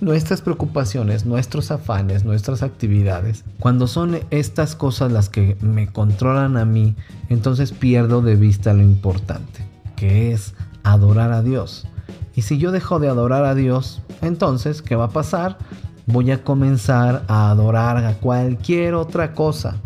nuestras 0.00 0.40
preocupaciones, 0.40 1.26
nuestros 1.26 1.70
afanes, 1.70 2.24
nuestras 2.24 2.62
actividades, 2.62 3.44
cuando 3.58 3.86
son 3.86 4.18
estas 4.30 4.74
cosas 4.74 5.12
las 5.12 5.28
que 5.28 5.56
me 5.60 5.88
controlan 5.88 6.56
a 6.56 6.64
mí, 6.64 6.94
entonces 7.28 7.72
pierdo 7.72 8.22
de 8.22 8.36
vista 8.36 8.72
lo 8.72 8.82
importante, 8.82 9.66
que 9.96 10.32
es 10.32 10.54
adorar 10.82 11.32
a 11.32 11.42
Dios. 11.42 11.86
Y 12.34 12.42
si 12.42 12.58
yo 12.58 12.72
dejo 12.72 12.98
de 12.98 13.08
adorar 13.08 13.44
a 13.44 13.54
Dios, 13.54 14.02
entonces, 14.22 14.82
¿qué 14.82 14.96
va 14.96 15.06
a 15.06 15.10
pasar? 15.10 15.58
Voy 16.06 16.30
a 16.30 16.42
comenzar 16.42 17.24
a 17.28 17.50
adorar 17.50 17.98
a 17.98 18.14
cualquier 18.14 18.94
otra 18.94 19.34
cosa, 19.34 19.76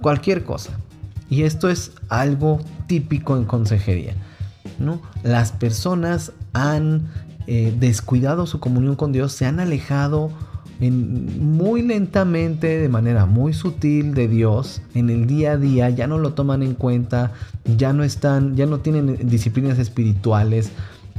cualquier 0.00 0.44
cosa. 0.44 0.78
Y 1.28 1.42
esto 1.42 1.68
es 1.68 1.92
algo 2.08 2.60
típico 2.86 3.36
en 3.36 3.44
consejería. 3.44 4.14
¿no? 4.78 5.00
Las 5.22 5.52
personas 5.52 6.32
han 6.52 7.08
eh, 7.46 7.74
descuidado 7.78 8.46
su 8.46 8.60
comunión 8.60 8.96
con 8.96 9.12
Dios, 9.12 9.32
se 9.32 9.46
han 9.46 9.60
alejado 9.60 10.30
muy 10.78 11.80
lentamente, 11.80 12.66
de 12.78 12.88
manera 12.88 13.24
muy 13.24 13.54
sutil 13.54 14.12
de 14.12 14.28
Dios 14.28 14.82
en 14.94 15.08
el 15.08 15.26
día 15.26 15.52
a 15.52 15.56
día, 15.56 15.88
ya 15.88 16.06
no 16.06 16.18
lo 16.18 16.34
toman 16.34 16.62
en 16.62 16.74
cuenta, 16.74 17.32
ya 17.76 17.94
no 17.94 18.04
están, 18.04 18.56
ya 18.56 18.66
no 18.66 18.80
tienen 18.80 19.28
disciplinas 19.28 19.78
espirituales, 19.78 20.70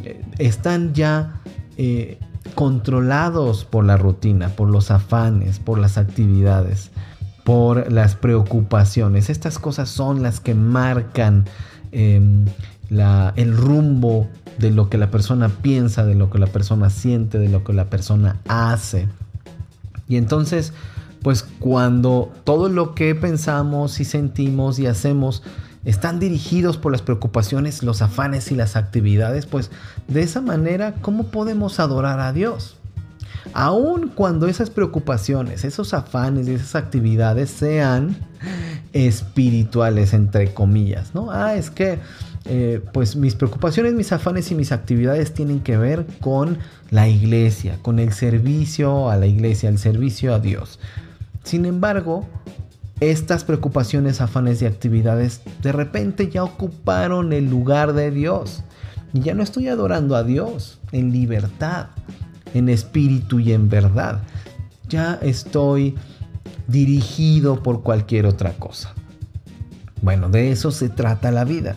eh, 0.03 0.21
están 0.37 0.93
ya 0.93 1.41
eh, 1.77 2.19
controlados 2.53 3.65
por 3.65 3.83
la 3.83 3.97
rutina, 3.97 4.49
por 4.49 4.69
los 4.69 4.91
afanes, 4.91 5.59
por 5.59 5.79
las 5.79 5.97
actividades, 5.97 6.91
por 7.47 7.89
las 7.93 8.15
preocupaciones. 8.15 9.29
Estas 9.29 9.57
cosas 9.57 9.87
son 9.87 10.21
las 10.21 10.41
que 10.41 10.53
marcan 10.53 11.45
em, 11.93 12.43
el 12.89 13.55
rumbo 13.55 14.27
de 14.59 14.69
lo 14.69 14.89
que 14.89 14.97
la 14.97 15.09
persona 15.11 15.47
piensa, 15.47 16.03
de 16.03 16.13
lo 16.13 16.29
que 16.29 16.39
la 16.39 16.47
persona 16.47 16.89
siente, 16.89 17.39
de 17.39 17.47
lo 17.47 17.63
que 17.63 17.71
la 17.71 17.85
persona 17.85 18.35
hace. 18.49 19.07
Y 20.09 20.17
entonces, 20.17 20.73
pues 21.21 21.43
cuando 21.43 22.33
todo 22.43 22.67
lo 22.67 22.93
que 22.93 23.15
pensamos 23.15 24.01
y 24.01 24.03
sentimos 24.03 24.77
y 24.77 24.87
hacemos 24.87 25.41
están 25.85 26.19
dirigidos 26.19 26.75
por 26.75 26.91
las 26.91 27.01
preocupaciones, 27.01 27.81
los 27.81 28.01
afanes 28.01 28.51
y 28.51 28.55
las 28.55 28.75
actividades, 28.75 29.45
pues 29.45 29.71
de 30.09 30.21
esa 30.21 30.41
manera, 30.41 30.95
¿cómo 30.99 31.27
podemos 31.27 31.79
adorar 31.79 32.19
a 32.19 32.33
Dios? 32.33 32.75
Aun 33.53 34.09
cuando 34.09 34.47
esas 34.47 34.69
preocupaciones, 34.69 35.63
esos 35.63 35.93
afanes 35.93 36.47
y 36.47 36.53
esas 36.53 36.75
actividades 36.75 37.49
sean 37.49 38.15
espirituales, 38.93 40.13
entre 40.13 40.53
comillas, 40.53 41.13
¿no? 41.13 41.31
Ah, 41.31 41.55
es 41.55 41.69
que 41.69 41.99
eh, 42.45 42.81
pues 42.93 43.17
mis 43.17 43.35
preocupaciones, 43.35 43.93
mis 43.93 44.13
afanes 44.13 44.51
y 44.51 44.55
mis 44.55 44.71
actividades 44.71 45.33
tienen 45.33 45.59
que 45.59 45.77
ver 45.77 46.05
con 46.21 46.57
la 46.91 47.09
iglesia, 47.09 47.77
con 47.81 47.99
el 47.99 48.13
servicio 48.13 49.09
a 49.09 49.17
la 49.17 49.27
iglesia, 49.27 49.67
el 49.69 49.77
servicio 49.77 50.33
a 50.33 50.39
Dios. 50.39 50.79
Sin 51.43 51.65
embargo, 51.65 52.25
estas 52.99 53.43
preocupaciones, 53.43 54.21
afanes 54.21 54.61
y 54.61 54.65
actividades 54.65 55.41
de 55.61 55.71
repente 55.71 56.29
ya 56.29 56.43
ocuparon 56.43 57.33
el 57.33 57.49
lugar 57.49 57.93
de 57.93 58.11
Dios. 58.11 58.63
Y 59.13 59.21
ya 59.21 59.33
no 59.33 59.43
estoy 59.43 59.67
adorando 59.67 60.15
a 60.15 60.23
Dios 60.23 60.79
en 60.91 61.11
libertad, 61.11 61.87
en 62.57 62.69
espíritu 62.69 63.39
y 63.39 63.53
en 63.53 63.69
verdad. 63.69 64.21
Ya 64.89 65.19
estoy 65.21 65.95
dirigido 66.67 67.63
por 67.63 67.83
cualquier 67.83 68.25
otra 68.25 68.53
cosa. 68.53 68.93
Bueno, 70.01 70.29
de 70.29 70.51
eso 70.51 70.71
se 70.71 70.89
trata 70.89 71.31
la 71.31 71.43
vida 71.43 71.75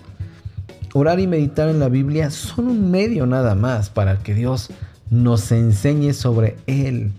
orar 0.92 1.20
y 1.20 1.26
meditar 1.26 1.68
en 1.68 1.80
la 1.80 1.88
Biblia 1.88 2.30
son 2.30 2.68
un 2.68 2.90
medio 2.90 3.26
nada 3.26 3.54
más 3.54 3.90
para 3.90 4.18
que 4.18 4.34
Dios 4.34 4.70
nos 5.10 5.50
enseñe 5.52 6.12
sobre 6.12 6.56
Él, 6.66 7.12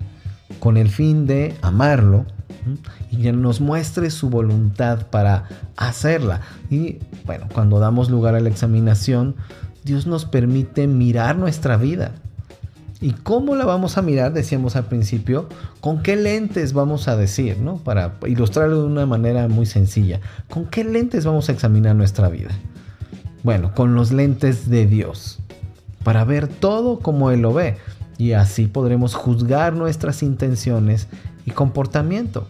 con 0.60 0.78
el 0.78 0.90
fin 0.90 1.26
de 1.26 1.56
amarlo 1.62 2.26
y 3.10 3.18
que 3.18 3.32
nos 3.32 3.60
muestre 3.60 4.10
su 4.12 4.30
voluntad 4.30 5.08
para 5.08 5.46
hacerla. 5.78 6.42
Y 6.70 7.00
bueno, 7.26 7.48
cuando 7.54 7.80
damos 7.80 8.10
lugar 8.10 8.36
a 8.36 8.40
la 8.40 8.50
examinación, 8.50 9.36
Dios 9.84 10.06
nos 10.06 10.26
permite 10.26 10.88
mirar 10.88 11.38
nuestra 11.38 11.78
vida. 11.78 12.12
¿Y 13.02 13.14
cómo 13.14 13.56
la 13.56 13.66
vamos 13.66 13.98
a 13.98 14.04
mirar? 14.04 14.32
Decíamos 14.32 14.76
al 14.76 14.86
principio, 14.86 15.50
¿con 15.80 16.04
qué 16.04 16.16
lentes 16.16 16.74
vamos 16.74 17.08
a 17.08 17.18
decir? 17.18 17.58
¿no? 17.58 17.78
Para 17.78 18.14
ilustrarlo 18.28 18.82
de 18.82 18.88
una 18.88 19.08
manera 19.08 19.48
muy 19.48 19.66
sencilla. 19.66 20.22
¿Con 20.50 20.66
qué 20.66 20.84
lentes 20.84 21.26
vamos 21.26 21.50
a 21.50 21.52
examinar 21.52 21.96
nuestra 21.96 22.30
vida? 22.30 22.52
Bueno, 23.42 23.74
con 23.74 23.96
los 23.96 24.12
lentes 24.12 24.70
de 24.70 24.86
Dios, 24.86 25.40
para 26.04 26.24
ver 26.26 26.48
todo 26.48 27.00
como 27.00 27.32
Él 27.32 27.42
lo 27.42 27.54
ve. 27.54 27.78
Y 28.20 28.34
así 28.34 28.68
podremos 28.68 29.16
juzgar 29.16 29.74
nuestras 29.74 30.22
intenciones 30.22 31.08
y 31.44 31.52
comportamiento, 31.52 32.46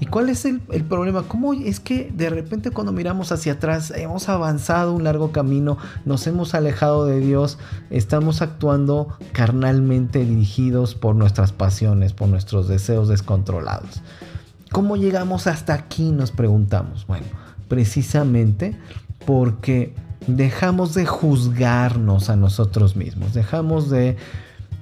¿Y 0.00 0.06
cuál 0.06 0.28
es 0.28 0.44
el, 0.44 0.60
problema? 0.60 1.22
¿Cómo 1.22 1.52
es 1.52 1.80
que 1.80 2.10
de 2.14 2.30
repente 2.30 2.70
cuando 2.70 2.92
miramos 2.92 3.32
hacia 3.32 3.54
atrás 3.54 3.92
hemos 3.94 4.28
avanzado 4.28 4.92
un 4.92 5.04
largo 5.04 5.32
camino, 5.32 5.78
nos 6.04 6.26
hemos 6.26 6.54
alejado 6.54 7.06
de 7.06 7.20
Dios, 7.20 7.58
estamos 7.90 8.42
actuando 8.42 9.16
carnalmente 9.32 10.24
dirigidos 10.24 10.94
por 10.94 11.14
nuestras 11.14 11.52
pasiones, 11.52 12.12
por 12.12 12.28
nuestros 12.28 12.68
deseos 12.68 13.08
descontrolados? 13.08 14.02
¿Cómo 14.70 14.96
llegamos 14.96 15.46
hasta 15.46 15.74
aquí? 15.74 16.12
Nos 16.12 16.30
preguntamos. 16.30 17.06
Bueno, 17.06 17.26
precisamente 17.68 18.76
porque 19.26 19.94
dejamos 20.26 20.94
de 20.94 21.06
juzgarnos 21.06 22.30
a 22.30 22.36
nosotros 22.36 22.96
mismos, 22.96 23.34
dejamos 23.34 23.90
de 23.90 24.16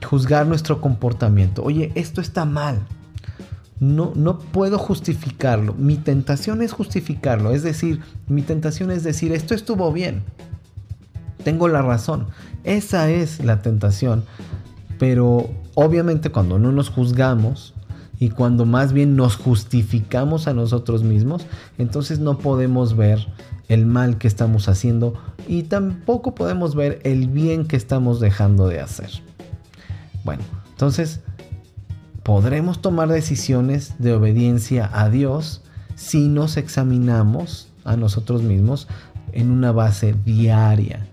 juzgar 0.05 0.47
nuestro 0.47 0.81
comportamiento. 0.81 1.63
Oye, 1.63 1.93
esto 1.95 2.21
está 2.21 2.45
mal, 2.45 2.79
no, 3.81 4.13
no 4.15 4.39
puedo 4.39 4.79
justificarlo. 4.79 5.75
Mi 5.75 5.97
tentación 5.97 6.63
es 6.63 6.73
justificarlo. 6.73 7.53
Es 7.53 7.63
decir, 7.63 8.01
mi 8.29 8.43
tentación 8.43 8.91
es 8.91 9.03
decir, 9.03 9.33
esto 9.33 9.55
estuvo 9.55 9.91
bien. 9.93 10.23
Tengo 11.43 11.67
la 11.67 11.81
razón. 11.81 12.29
Esa 12.63 13.11
es 13.11 13.43
la 13.43 13.63
tentación. 13.63 14.25
Pero 14.99 15.51
obviamente 15.75 16.29
cuando 16.31 16.59
no 16.59 16.73
nos 16.73 16.91
juzgamos 16.91 17.75
y 18.19 18.29
cuando 18.29 18.67
más 18.67 18.93
bien 18.93 19.17
nos 19.17 19.37
justificamos 19.37 20.47
a 20.47 20.53
nosotros 20.53 21.03
mismos, 21.03 21.47
entonces 21.79 22.19
no 22.19 22.39
podemos 22.39 22.95
ver 22.95 23.27
el 23.69 23.87
mal 23.87 24.19
que 24.19 24.29
estamos 24.29 24.69
haciendo 24.69 25.15
y 25.49 25.63
tampoco 25.63 26.35
podemos 26.35 26.75
ver 26.75 27.01
el 27.05 27.29
bien 27.29 27.65
que 27.65 27.77
estamos 27.77 28.21
dejando 28.21 28.69
de 28.69 28.81
hacer. 28.81 29.11
Bueno, 30.23 30.43
entonces 30.69 31.21
podremos 32.23 32.81
tomar 32.81 33.09
decisiones 33.09 33.95
de 33.99 34.13
obediencia 34.15 34.91
a 34.93 35.09
Dios 35.09 35.63
si 35.95 36.29
nos 36.29 36.57
examinamos 36.57 37.69
a 37.85 37.97
nosotros 37.97 38.43
mismos 38.43 38.89
en 39.33 39.51
una 39.51 39.73
base 39.73 40.15
diaria 40.25 41.07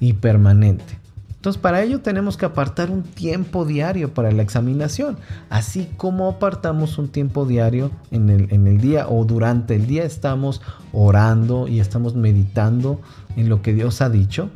y 0.00 0.14
permanente. 0.14 0.98
Entonces 1.40 1.60
para 1.60 1.82
ello 1.82 2.00
tenemos 2.00 2.36
que 2.36 2.44
apartar 2.44 2.90
un 2.90 3.02
tiempo 3.02 3.64
diario 3.64 4.12
para 4.12 4.30
la 4.30 4.42
examinación, 4.42 5.16
así 5.48 5.88
como 5.96 6.28
apartamos 6.28 6.98
un 6.98 7.08
tiempo 7.08 7.46
diario 7.46 7.90
en 8.10 8.28
el, 8.28 8.52
en 8.52 8.66
el 8.66 8.78
día 8.78 9.08
o 9.08 9.24
durante 9.24 9.74
el 9.74 9.86
día 9.86 10.04
estamos 10.04 10.60
orando 10.92 11.66
y 11.66 11.80
estamos 11.80 12.14
meditando 12.14 13.00
en 13.36 13.48
lo 13.48 13.62
que 13.62 13.72
Dios 13.72 14.02
ha 14.02 14.10
dicho. 14.10 14.50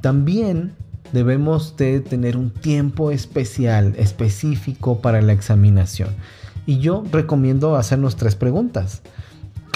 También 0.00 0.74
debemos 1.12 1.76
de 1.76 2.00
tener 2.00 2.36
un 2.36 2.50
tiempo 2.50 3.10
especial, 3.10 3.94
específico 3.96 5.00
para 5.00 5.22
la 5.22 5.32
examinación. 5.32 6.10
Y 6.66 6.78
yo 6.78 7.04
recomiendo 7.12 7.76
hacernos 7.76 8.16
tres 8.16 8.34
preguntas. 8.34 9.02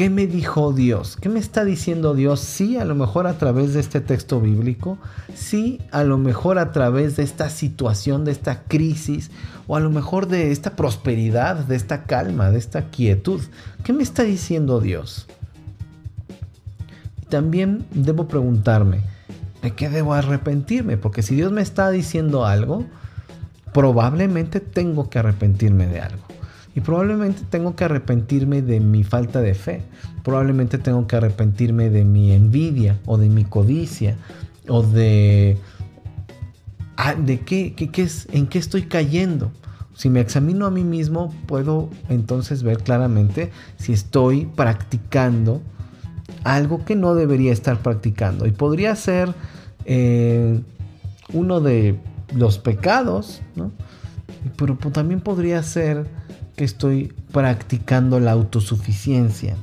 ¿Qué 0.00 0.08
me 0.08 0.26
dijo 0.26 0.72
Dios? 0.72 1.18
¿Qué 1.20 1.28
me 1.28 1.38
está 1.38 1.62
diciendo 1.62 2.14
Dios? 2.14 2.40
Sí, 2.40 2.78
a 2.78 2.86
lo 2.86 2.94
mejor 2.94 3.26
a 3.26 3.36
través 3.36 3.74
de 3.74 3.80
este 3.80 4.00
texto 4.00 4.40
bíblico, 4.40 4.96
sí, 5.34 5.78
a 5.90 6.04
lo 6.04 6.16
mejor 6.16 6.58
a 6.58 6.72
través 6.72 7.16
de 7.16 7.22
esta 7.22 7.50
situación, 7.50 8.24
de 8.24 8.32
esta 8.32 8.62
crisis, 8.62 9.30
o 9.66 9.76
a 9.76 9.80
lo 9.80 9.90
mejor 9.90 10.26
de 10.26 10.52
esta 10.52 10.74
prosperidad, 10.74 11.56
de 11.66 11.76
esta 11.76 12.04
calma, 12.04 12.50
de 12.50 12.58
esta 12.58 12.88
quietud. 12.88 13.42
¿Qué 13.84 13.92
me 13.92 14.02
está 14.02 14.22
diciendo 14.22 14.80
Dios? 14.80 15.26
También 17.28 17.84
debo 17.90 18.26
preguntarme, 18.26 19.02
¿de 19.62 19.72
qué 19.72 19.88
debo 19.88 20.14
arrepentirme? 20.14 20.96
Porque 20.96 21.22
si 21.22 21.34
Dios 21.34 21.52
me 21.52 21.62
está 21.62 21.90
diciendo 21.90 22.46
algo, 22.46 22.84
probablemente 23.72 24.60
tengo 24.60 25.10
que 25.10 25.18
arrepentirme 25.18 25.86
de 25.86 26.00
algo. 26.00 26.24
Y 26.74 26.80
probablemente 26.80 27.42
tengo 27.50 27.74
que 27.74 27.84
arrepentirme 27.84 28.62
de 28.62 28.80
mi 28.80 29.02
falta 29.02 29.40
de 29.40 29.54
fe. 29.54 29.82
Probablemente 30.22 30.78
tengo 30.78 31.06
que 31.06 31.16
arrepentirme 31.16 31.90
de 31.90 32.04
mi 32.04 32.32
envidia 32.32 32.98
o 33.06 33.18
de 33.18 33.28
mi 33.28 33.44
codicia 33.44 34.16
o 34.68 34.82
de... 34.82 35.58
Ah, 36.96 37.14
¿De 37.14 37.40
qué, 37.40 37.74
qué, 37.74 38.02
es, 38.02 38.28
en 38.30 38.46
qué 38.46 38.58
estoy 38.58 38.82
cayendo? 38.82 39.50
Si 39.94 40.10
me 40.10 40.20
examino 40.20 40.66
a 40.66 40.70
mí 40.70 40.84
mismo, 40.84 41.34
puedo 41.46 41.88
entonces 42.08 42.62
ver 42.62 42.78
claramente 42.78 43.50
si 43.76 43.92
estoy 43.92 44.46
practicando 44.46 45.60
algo 46.44 46.84
que 46.84 46.96
no 46.96 47.14
debería 47.14 47.52
estar 47.52 47.82
practicando. 47.82 48.46
Y 48.46 48.52
podría 48.52 48.94
ser 48.96 49.34
eh, 49.84 50.60
uno 51.32 51.60
de 51.60 51.98
los 52.34 52.58
pecados, 52.58 53.42
¿no? 53.56 53.72
Pero 54.56 54.76
también 54.76 55.20
podría 55.20 55.62
ser 55.62 56.06
que 56.56 56.64
estoy 56.64 57.12
practicando 57.32 58.20
la 58.20 58.32
autosuficiencia. 58.32 59.56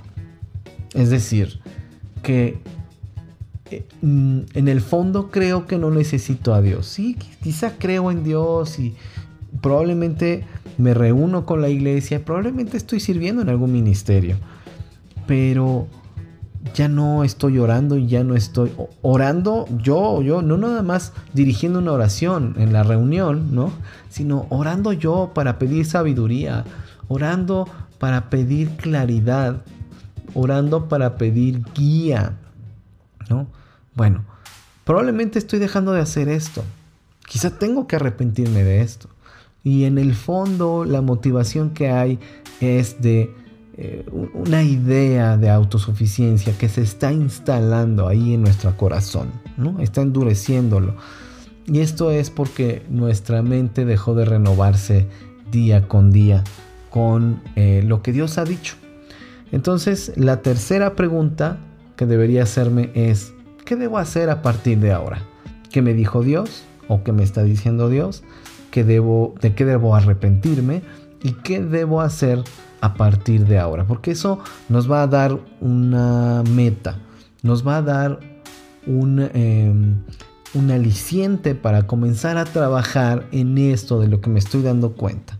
Es 0.94 1.10
decir, 1.10 1.60
que 2.24 2.60
eh, 3.72 3.86
mm, 4.02 4.40
en 4.54 4.68
el 4.68 4.82
fondo 4.82 5.30
creo 5.30 5.68
que 5.68 5.78
no 5.78 5.92
necesito 5.92 6.54
a 6.54 6.62
Dios. 6.62 6.88
Sí, 6.88 7.18
quizá 7.44 7.74
creo 7.78 8.12
en 8.12 8.24
Dios 8.24 8.80
y 8.80 8.96
probablemente 9.62 10.46
me 10.78 10.94
reúno 10.94 11.46
con 11.46 11.62
la 11.62 11.70
iglesia, 11.70 12.24
probablemente 12.24 12.78
estoy 12.78 13.00
sirviendo 13.00 13.42
en 13.42 13.50
algún 13.50 13.72
ministerio, 13.72 14.38
pero 15.26 15.88
ya 16.74 16.88
no 16.88 17.24
estoy 17.24 17.60
orando 17.60 17.98
y 17.98 18.08
ya 18.08 18.24
no 18.24 18.36
estoy 18.36 18.72
orando 19.02 19.68
yo, 19.78 20.22
yo, 20.22 20.42
no 20.42 20.58
nada 20.58 20.82
más 20.82 21.14
dirigiendo 21.34 21.80
una 21.80 21.92
oración 21.92 22.56
en 22.58 22.74
la 22.74 22.84
reunión, 22.84 23.54
¿no? 23.54 23.72
Sino 24.10 24.48
orando 24.50 24.94
yo 24.94 25.32
para 25.34 25.60
pedir 25.60 25.86
sabiduría, 25.86 26.66
orando 27.08 27.68
para 28.00 28.30
pedir 28.30 28.70
claridad, 28.78 29.62
orando 30.34 30.88
para 30.88 31.18
pedir 31.18 31.64
guía, 31.74 32.34
¿no? 33.30 33.48
Bueno, 33.96 34.24
probablemente 34.84 35.40
estoy 35.40 35.60
dejando 35.60 35.92
de 35.94 36.02
hacer 36.02 36.30
esto. 36.30 36.64
Quizá 37.26 37.50
tengo 37.58 37.88
que 37.88 37.96
arrepentirme 37.96 38.64
de 38.64 38.82
esto. 38.82 39.10
Y 39.64 39.86
en 39.86 39.98
el 39.98 40.16
fondo 40.16 40.86
la 40.86 41.02
motivación 41.02 41.72
que 41.72 41.90
hay 41.90 42.20
es 42.62 43.02
de 43.02 43.34
eh, 43.80 44.04
una 44.34 44.64
idea 44.64 45.38
de 45.38 45.52
autosuficiencia 45.52 46.58
que 46.58 46.68
se 46.68 46.82
está 46.82 47.12
instalando 47.12 48.08
ahí 48.08 48.34
en 48.34 48.42
nuestro 48.42 48.76
corazón, 48.76 49.30
¿no? 49.56 49.80
Está 49.80 50.02
endureciéndolo. 50.02 50.96
Y 51.68 51.82
esto 51.82 52.10
es 52.10 52.32
porque 52.32 52.82
nuestra 52.90 53.44
mente 53.44 53.86
dejó 53.86 54.16
de 54.16 54.26
renovarse 54.26 55.06
día 55.52 55.88
con 55.88 56.12
día 56.12 56.44
con 56.90 57.40
eh, 57.56 57.84
lo 57.86 58.02
que 58.02 58.14
Dios 58.14 58.40
ha 58.40 58.46
dicho. 58.46 58.76
Entonces, 59.52 60.12
la 60.16 60.42
tercera 60.42 60.96
pregunta 60.96 61.60
que 61.96 62.08
debería 62.08 62.42
hacerme 62.42 62.90
es, 62.96 63.34
¿qué 63.64 63.76
debo 63.76 64.00
hacer 64.00 64.32
a 64.32 64.42
partir 64.42 64.80
de 64.80 64.92
ahora? 64.92 65.22
¿Qué 65.72 65.84
me 65.84 65.94
dijo 65.94 66.24
Dios? 66.24 66.64
¿O 66.88 67.04
qué 67.04 67.12
me 67.12 67.22
está 67.22 67.44
diciendo 67.44 67.90
Dios? 67.90 68.24
¿Qué 68.72 68.84
debo, 68.84 69.36
¿De 69.40 69.54
qué 69.54 69.66
debo 69.66 69.96
arrepentirme? 69.96 70.82
¿Y 71.22 71.34
qué 71.34 71.62
debo 71.62 72.02
hacer 72.02 72.44
a 72.82 72.94
partir 72.94 73.46
de 73.46 73.60
ahora, 73.60 73.86
porque 73.86 74.12
eso 74.12 74.40
nos 74.70 74.90
va 74.92 75.04
a 75.04 75.08
dar 75.08 75.40
una 75.62 76.44
meta, 76.50 77.00
nos 77.44 77.66
va 77.66 77.78
a 77.78 77.82
dar 77.82 78.20
un, 78.86 79.20
em, 79.34 79.96
un 80.54 80.72
aliciente 80.72 81.56
para 81.56 81.88
comenzar 81.88 82.38
a 82.38 82.46
trabajar 82.46 83.28
en 83.32 83.58
esto 83.58 84.00
de 84.00 84.08
lo 84.08 84.22
que 84.22 84.30
me 84.30 84.40
estoy 84.40 84.62
dando 84.62 84.94
cuenta, 84.94 85.38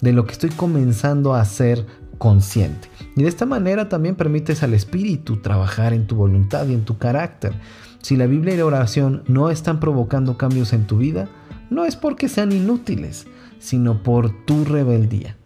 de 0.00 0.12
lo 0.12 0.26
que 0.26 0.32
estoy 0.32 0.50
comenzando 0.50 1.34
a 1.34 1.44
ser 1.44 1.86
consciente. 2.18 2.88
Y 3.16 3.22
de 3.22 3.28
esta 3.28 3.46
manera 3.46 3.88
también 3.88 4.14
permites 4.14 4.62
al 4.62 4.74
Espíritu 4.74 5.38
trabajar 5.38 5.92
en 5.92 6.06
tu 6.06 6.14
voluntad 6.14 6.66
y 6.68 6.74
en 6.74 6.84
tu 6.84 6.98
carácter. 6.98 7.52
Si 8.00 8.16
la 8.16 8.26
Biblia 8.26 8.54
y 8.54 8.58
la 8.58 8.64
oración 8.64 9.22
no 9.26 9.50
están 9.50 9.80
provocando 9.80 10.36
cambios 10.36 10.72
en 10.72 10.86
tu 10.86 10.98
vida, 10.98 11.28
no 11.70 11.84
es 11.84 11.96
porque 11.96 12.28
sean 12.28 12.52
inútiles, 12.52 13.26
sino 13.58 14.02
por 14.02 14.44
tu 14.44 14.64
rebeldía. 14.64 15.36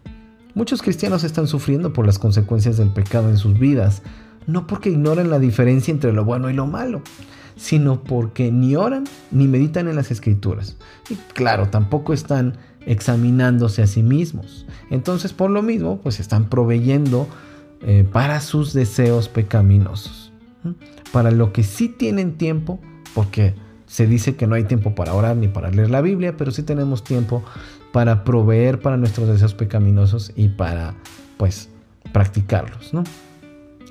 Muchos 0.57 0.81
cristianos 0.81 1.23
están 1.23 1.45
sufriendo 1.45 1.93
por 1.93 2.07
las 2.07 2.17
consecuencias 2.17 2.77
del 2.77 2.89
pecado 2.89 3.29
en 3.29 3.37
sus 3.37 3.59
vidas, 3.59 4.01
no 4.47 4.65
porque 4.65 4.89
ignoren 4.89 5.29
la 5.29 5.37
diferencia 5.37 5.91
entre 5.91 6.11
lo 6.13 6.25
bueno 6.25 6.49
y 6.49 6.53
lo 6.53 6.65
malo, 6.65 7.03
sino 7.55 8.03
porque 8.03 8.51
ni 8.51 8.75
oran 8.75 9.03
ni 9.29 9.47
meditan 9.47 9.87
en 9.87 9.95
las 9.95 10.09
escrituras. 10.09 10.75
Y 11.11 11.15
claro, 11.35 11.67
tampoco 11.69 12.11
están 12.11 12.57
examinándose 12.87 13.83
a 13.83 13.87
sí 13.87 14.01
mismos. 14.01 14.65
Entonces, 14.89 15.31
por 15.31 15.51
lo 15.51 15.61
mismo, 15.61 15.99
pues 16.01 16.19
están 16.19 16.49
proveyendo 16.49 17.27
eh, 17.83 18.03
para 18.11 18.41
sus 18.41 18.73
deseos 18.73 19.29
pecaminosos. 19.29 20.31
Para 21.11 21.29
lo 21.29 21.53
que 21.53 21.61
sí 21.61 21.87
tienen 21.87 22.35
tiempo, 22.35 22.79
porque 23.13 23.53
se 23.87 24.05
dice 24.05 24.35
que 24.35 24.47
no 24.47 24.55
hay 24.55 24.65
tiempo 24.65 24.93
para 24.93 25.13
orar 25.13 25.35
ni 25.37 25.47
para 25.47 25.71
leer 25.71 25.89
la 25.89 26.01
Biblia, 26.01 26.35
pero 26.37 26.51
sí 26.51 26.61
tenemos 26.61 27.03
tiempo 27.03 27.43
para 27.93 28.23
proveer 28.23 28.79
para 28.81 28.97
nuestros 28.97 29.27
deseos 29.29 29.53
pecaminosos 29.53 30.33
y 30.35 30.49
para, 30.49 30.95
pues, 31.37 31.69
practicarlos, 32.11 32.93
¿no? 32.93 33.03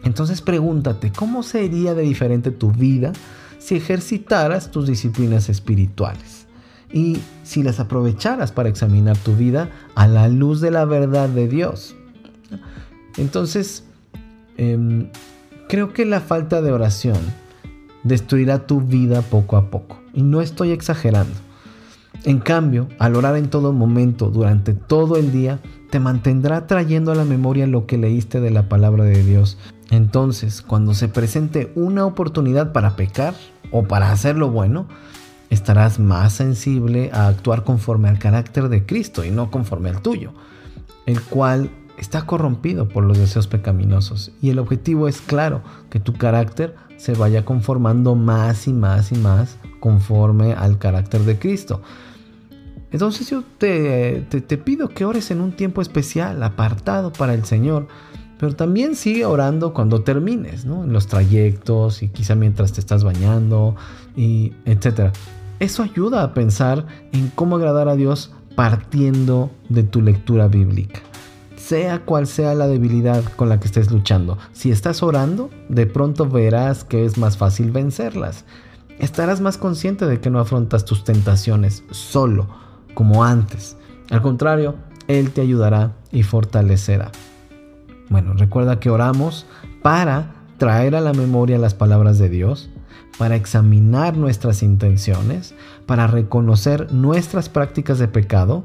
Entonces 0.05 0.43
pregúntate, 0.43 1.11
¿cómo 1.11 1.43
sería 1.43 1.95
de 1.95 2.03
diferente 2.03 2.51
tu 2.51 2.71
vida 2.71 3.13
si 3.59 3.75
ejercitaras 3.77 4.71
tus 4.71 4.87
disciplinas 4.87 5.49
espirituales? 5.49 6.47
Y 6.93 7.19
si 7.43 7.63
las 7.63 7.81
aprovecharas 7.81 8.53
para 8.53 8.69
examinar 8.69 9.17
tu 9.17 9.35
vida 9.35 9.71
a 9.97 10.07
la 10.07 10.29
luz 10.29 10.61
de 10.61 10.71
la 10.71 10.85
verdad 10.85 11.29
de 11.29 11.49
Dios. 11.49 11.97
Entonces, 13.17 13.83
em, 14.57 15.09
creo 15.69 15.93
que 15.93 16.05
la 16.05 16.21
falta 16.21 16.63
de 16.63 16.71
oración 16.71 17.19
destruirá 18.07 18.67
tu 18.67 18.81
vida 18.81 19.23
poco 19.23 19.57
a 19.57 19.71
poco. 19.71 20.01
Y 20.15 20.23
no 20.23 20.41
estoy 20.41 20.71
exagerando. 20.71 21.35
En 22.25 22.39
cambio, 22.39 22.89
al 22.99 23.15
orar 23.15 23.37
en 23.37 23.51
todo 23.51 23.73
momento, 23.73 24.31
durante 24.31 24.73
todo 24.75 25.17
el 25.17 25.33
día, 25.33 25.61
te 25.91 26.01
mantendrá 26.01 26.67
trayendo 26.67 27.13
a 27.13 27.15
la 27.15 27.25
memoria 27.25 27.67
lo 27.67 27.87
que 27.87 27.99
leíste 27.99 28.41
de 28.41 28.51
la 28.51 28.69
palabra 28.69 29.05
de 29.05 29.23
Dios. 29.23 29.59
Entonces, 29.91 30.63
cuando 30.63 30.95
se 30.95 31.09
presente 31.09 31.73
una 31.77 32.05
oportunidad 32.05 32.73
para 32.73 32.97
pecar 32.97 33.35
o 33.71 33.85
para 33.85 34.11
hacer 34.11 34.37
lo 34.37 34.51
bueno, 34.51 34.87
estarás 35.51 36.01
más 36.01 36.33
sensible 36.33 37.11
a 37.13 37.29
actuar 37.29 37.63
conforme 37.63 38.09
al 38.09 38.19
carácter 38.19 38.69
de 38.69 38.85
Cristo 38.85 39.25
y 39.25 39.31
no 39.31 39.51
conforme 39.51 39.91
al 39.91 40.03
tuyo, 40.03 40.33
el 41.07 41.21
cual 41.23 41.71
está 41.99 42.27
corrompido 42.27 42.89
por 42.89 43.05
los 43.05 43.19
deseos 43.19 43.47
pecaminosos. 43.47 44.33
Y 44.43 44.51
el 44.51 44.59
objetivo 44.59 45.09
es 45.09 45.21
claro, 45.21 45.63
que 45.91 46.01
tu 46.01 46.15
carácter 46.15 46.75
se 46.97 47.15
vaya 47.15 47.45
conformando 47.45 48.15
más 48.15 48.69
y 48.69 48.73
más 48.73 49.13
y 49.13 49.17
más 49.17 49.59
conforme 49.81 50.55
al 50.55 50.79
carácter 50.79 51.23
de 51.23 51.39
Cristo. 51.39 51.83
Entonces 52.91 53.29
yo 53.29 53.43
te, 53.59 54.23
te, 54.23 54.59
pido 54.59 54.89
que 54.89 55.05
ores 55.05 55.31
en 55.31 55.41
un 55.41 55.53
tiempo 55.53 55.83
especial, 55.83 56.43
apartado 56.43 57.13
para 57.13 57.35
el 57.35 57.45
Señor, 57.45 57.89
pero 58.39 58.55
también 58.55 58.95
sigue 58.95 59.25
orando 59.25 59.75
cuando 59.75 60.03
termines, 60.03 60.65
¿no? 60.65 60.85
En 60.85 60.93
los 60.93 61.07
trayectos 61.07 62.03
y 62.03 62.09
quizá 62.09 62.35
mientras 62.35 62.73
te 62.73 62.81
estás 62.81 63.03
bañando 63.03 63.77
y 64.17 64.53
etcétera. 64.65 65.13
Eso 65.59 65.83
ayuda 65.83 66.23
a 66.23 66.35
pensar 66.35 66.87
en 67.13 67.29
cómo 67.35 67.57
agradar 67.57 67.89
a 67.89 67.97
Dios 67.97 68.33
partiendo 68.55 69.51
de 69.69 69.83
tu 69.83 70.01
lectura 70.01 70.49
bíblica. 70.49 71.01
Sea 71.67 72.05
cual 72.05 72.29
sea 72.29 72.55
la 72.55 72.69
debilidad 72.69 73.25
con 73.35 73.49
la 73.49 73.59
que 73.59 73.67
estés 73.67 73.91
luchando, 73.91 74.39
si 74.53 74.71
estás 74.71 75.03
orando, 75.03 75.51
de 75.69 75.87
pronto 75.87 76.29
verás 76.29 76.85
que 76.85 77.05
es 77.05 77.19
más 77.19 77.37
fácil 77.37 77.73
vencerlas. 77.73 78.45
Estarás 79.01 79.41
más 79.41 79.59
consciente 79.59 80.07
de 80.07 80.21
que 80.21 80.31
no 80.31 80.39
afrontas 80.39 80.85
tus 80.85 81.03
tentaciones 81.03 81.83
solo 81.91 82.47
como 82.95 83.25
antes. 83.25 83.77
Al 84.11 84.23
contrario, 84.23 84.77
Él 85.09 85.33
te 85.33 85.41
ayudará 85.41 85.97
y 86.13 86.23
fortalecerá. 86.23 87.11
Bueno, 88.11 88.35
recuerda 88.35 88.79
que 88.79 88.91
oramos 88.91 89.45
para 89.83 90.35
traer 90.59 90.95
a 90.95 91.01
la 91.01 91.15
memoria 91.15 91.59
las 91.59 91.75
palabras 91.75 92.21
de 92.21 92.29
Dios, 92.29 92.71
para 93.19 93.35
examinar 93.35 94.17
nuestras 94.17 94.63
intenciones, 94.63 95.53
para 95.85 96.07
reconocer 96.07 96.93
nuestras 96.93 97.49
prácticas 97.49 97.99
de 97.99 98.07
pecado, 98.07 98.63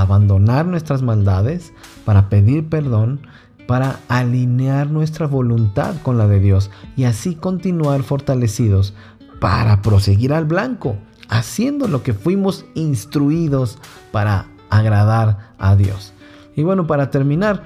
abandonar 0.00 0.66
nuestras 0.66 1.02
maldades, 1.02 1.72
para 2.04 2.28
pedir 2.28 2.68
perdón, 2.68 3.20
para 3.66 4.00
alinear 4.08 4.90
nuestra 4.90 5.26
voluntad 5.26 5.96
con 6.02 6.18
la 6.18 6.28
de 6.28 6.38
Dios 6.38 6.70
y 6.96 7.04
así 7.04 7.34
continuar 7.34 8.02
fortalecidos 8.02 8.94
para 9.40 9.82
proseguir 9.82 10.32
al 10.32 10.44
blanco 10.44 10.96
haciendo 11.28 11.88
lo 11.88 12.02
que 12.02 12.14
fuimos 12.14 12.64
instruidos 12.74 13.78
para 14.12 14.46
agradar 14.70 15.54
a 15.58 15.76
Dios. 15.76 16.12
Y 16.54 16.62
bueno, 16.62 16.86
para 16.86 17.10
terminar, 17.10 17.64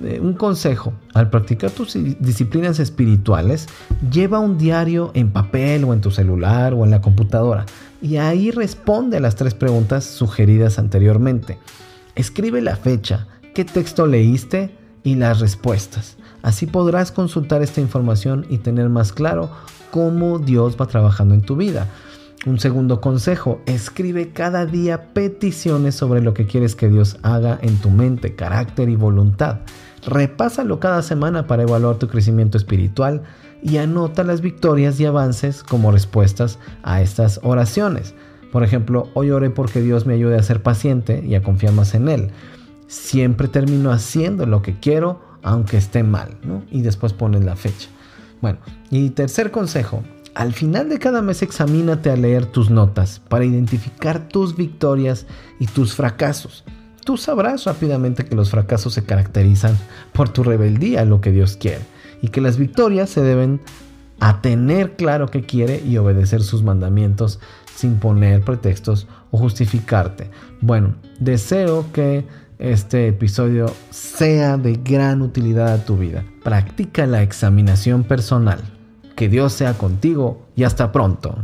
un 0.00 0.32
consejo, 0.32 0.92
al 1.14 1.30
practicar 1.30 1.70
tus 1.70 1.94
disciplinas 2.20 2.78
espirituales, 2.78 3.68
lleva 4.10 4.38
un 4.38 4.56
diario 4.56 5.10
en 5.14 5.30
papel 5.30 5.84
o 5.84 5.92
en 5.92 6.00
tu 6.00 6.10
celular 6.10 6.74
o 6.74 6.84
en 6.84 6.90
la 6.90 7.00
computadora 7.00 7.66
y 8.02 8.16
ahí 8.16 8.50
responde 8.50 9.18
a 9.18 9.20
las 9.20 9.36
tres 9.36 9.54
preguntas 9.54 10.04
sugeridas 10.04 10.78
anteriormente. 10.78 11.58
Escribe 12.14 12.62
la 12.62 12.76
fecha, 12.76 13.26
qué 13.54 13.64
texto 13.64 14.06
leíste 14.06 14.74
y 15.02 15.16
las 15.16 15.40
respuestas. 15.40 16.16
Así 16.42 16.66
podrás 16.66 17.12
consultar 17.12 17.62
esta 17.62 17.80
información 17.80 18.46
y 18.48 18.58
tener 18.58 18.88
más 18.88 19.12
claro 19.12 19.50
cómo 19.90 20.38
Dios 20.38 20.76
va 20.80 20.86
trabajando 20.86 21.34
en 21.34 21.42
tu 21.42 21.56
vida. 21.56 21.88
Un 22.46 22.58
segundo 22.58 23.02
consejo, 23.02 23.60
escribe 23.66 24.30
cada 24.32 24.64
día 24.64 25.12
peticiones 25.12 25.94
sobre 25.94 26.22
lo 26.22 26.32
que 26.32 26.46
quieres 26.46 26.74
que 26.74 26.88
Dios 26.88 27.18
haga 27.22 27.58
en 27.60 27.76
tu 27.76 27.90
mente, 27.90 28.34
carácter 28.34 28.88
y 28.88 28.96
voluntad. 28.96 29.60
Repásalo 30.06 30.80
cada 30.80 31.02
semana 31.02 31.46
para 31.46 31.64
evaluar 31.64 31.96
tu 31.96 32.08
crecimiento 32.08 32.56
espiritual 32.56 33.22
y 33.62 33.76
anota 33.76 34.24
las 34.24 34.40
victorias 34.40 34.98
y 35.00 35.06
avances 35.06 35.62
como 35.62 35.92
respuestas 35.92 36.58
a 36.82 37.02
estas 37.02 37.40
oraciones. 37.42 38.14
Por 38.52 38.64
ejemplo, 38.64 39.08
hoy 39.14 39.30
oré 39.30 39.50
porque 39.50 39.80
Dios 39.80 40.06
me 40.06 40.14
ayude 40.14 40.36
a 40.36 40.42
ser 40.42 40.62
paciente 40.62 41.22
y 41.24 41.34
a 41.34 41.42
confiar 41.42 41.72
más 41.72 41.94
en 41.94 42.08
Él. 42.08 42.30
Siempre 42.88 43.48
termino 43.48 43.92
haciendo 43.92 44.46
lo 44.46 44.62
que 44.62 44.78
quiero 44.78 45.20
aunque 45.42 45.76
esté 45.76 46.02
mal, 46.02 46.36
¿no? 46.42 46.64
Y 46.70 46.82
después 46.82 47.12
pones 47.12 47.44
la 47.44 47.56
fecha. 47.56 47.88
Bueno, 48.40 48.58
y 48.90 49.10
tercer 49.10 49.50
consejo, 49.50 50.02
al 50.34 50.52
final 50.52 50.88
de 50.88 50.98
cada 50.98 51.22
mes 51.22 51.42
examínate 51.42 52.10
a 52.10 52.16
leer 52.16 52.46
tus 52.46 52.70
notas 52.70 53.20
para 53.28 53.44
identificar 53.44 54.28
tus 54.28 54.56
victorias 54.56 55.26
y 55.58 55.66
tus 55.66 55.94
fracasos. 55.94 56.64
Tú 57.10 57.16
sabrás 57.16 57.64
rápidamente 57.64 58.24
que 58.24 58.36
los 58.36 58.50
fracasos 58.50 58.94
se 58.94 59.02
caracterizan 59.02 59.76
por 60.12 60.28
tu 60.28 60.44
rebeldía 60.44 61.00
a 61.00 61.04
lo 61.04 61.20
que 61.20 61.32
Dios 61.32 61.56
quiere 61.56 61.80
y 62.22 62.28
que 62.28 62.40
las 62.40 62.56
victorias 62.56 63.10
se 63.10 63.20
deben 63.20 63.60
a 64.20 64.40
tener 64.42 64.92
claro 64.92 65.26
que 65.26 65.42
quiere 65.42 65.82
y 65.84 65.96
obedecer 65.96 66.40
sus 66.40 66.62
mandamientos 66.62 67.40
sin 67.74 67.96
poner 67.96 68.42
pretextos 68.42 69.08
o 69.32 69.38
justificarte. 69.38 70.30
Bueno, 70.60 70.94
deseo 71.18 71.86
que 71.92 72.26
este 72.60 73.08
episodio 73.08 73.74
sea 73.90 74.56
de 74.56 74.74
gran 74.74 75.20
utilidad 75.20 75.72
a 75.72 75.84
tu 75.84 75.96
vida. 75.96 76.24
Practica 76.44 77.08
la 77.08 77.24
examinación 77.24 78.04
personal. 78.04 78.60
Que 79.16 79.28
Dios 79.28 79.52
sea 79.52 79.74
contigo 79.74 80.46
y 80.54 80.62
hasta 80.62 80.92
pronto. 80.92 81.38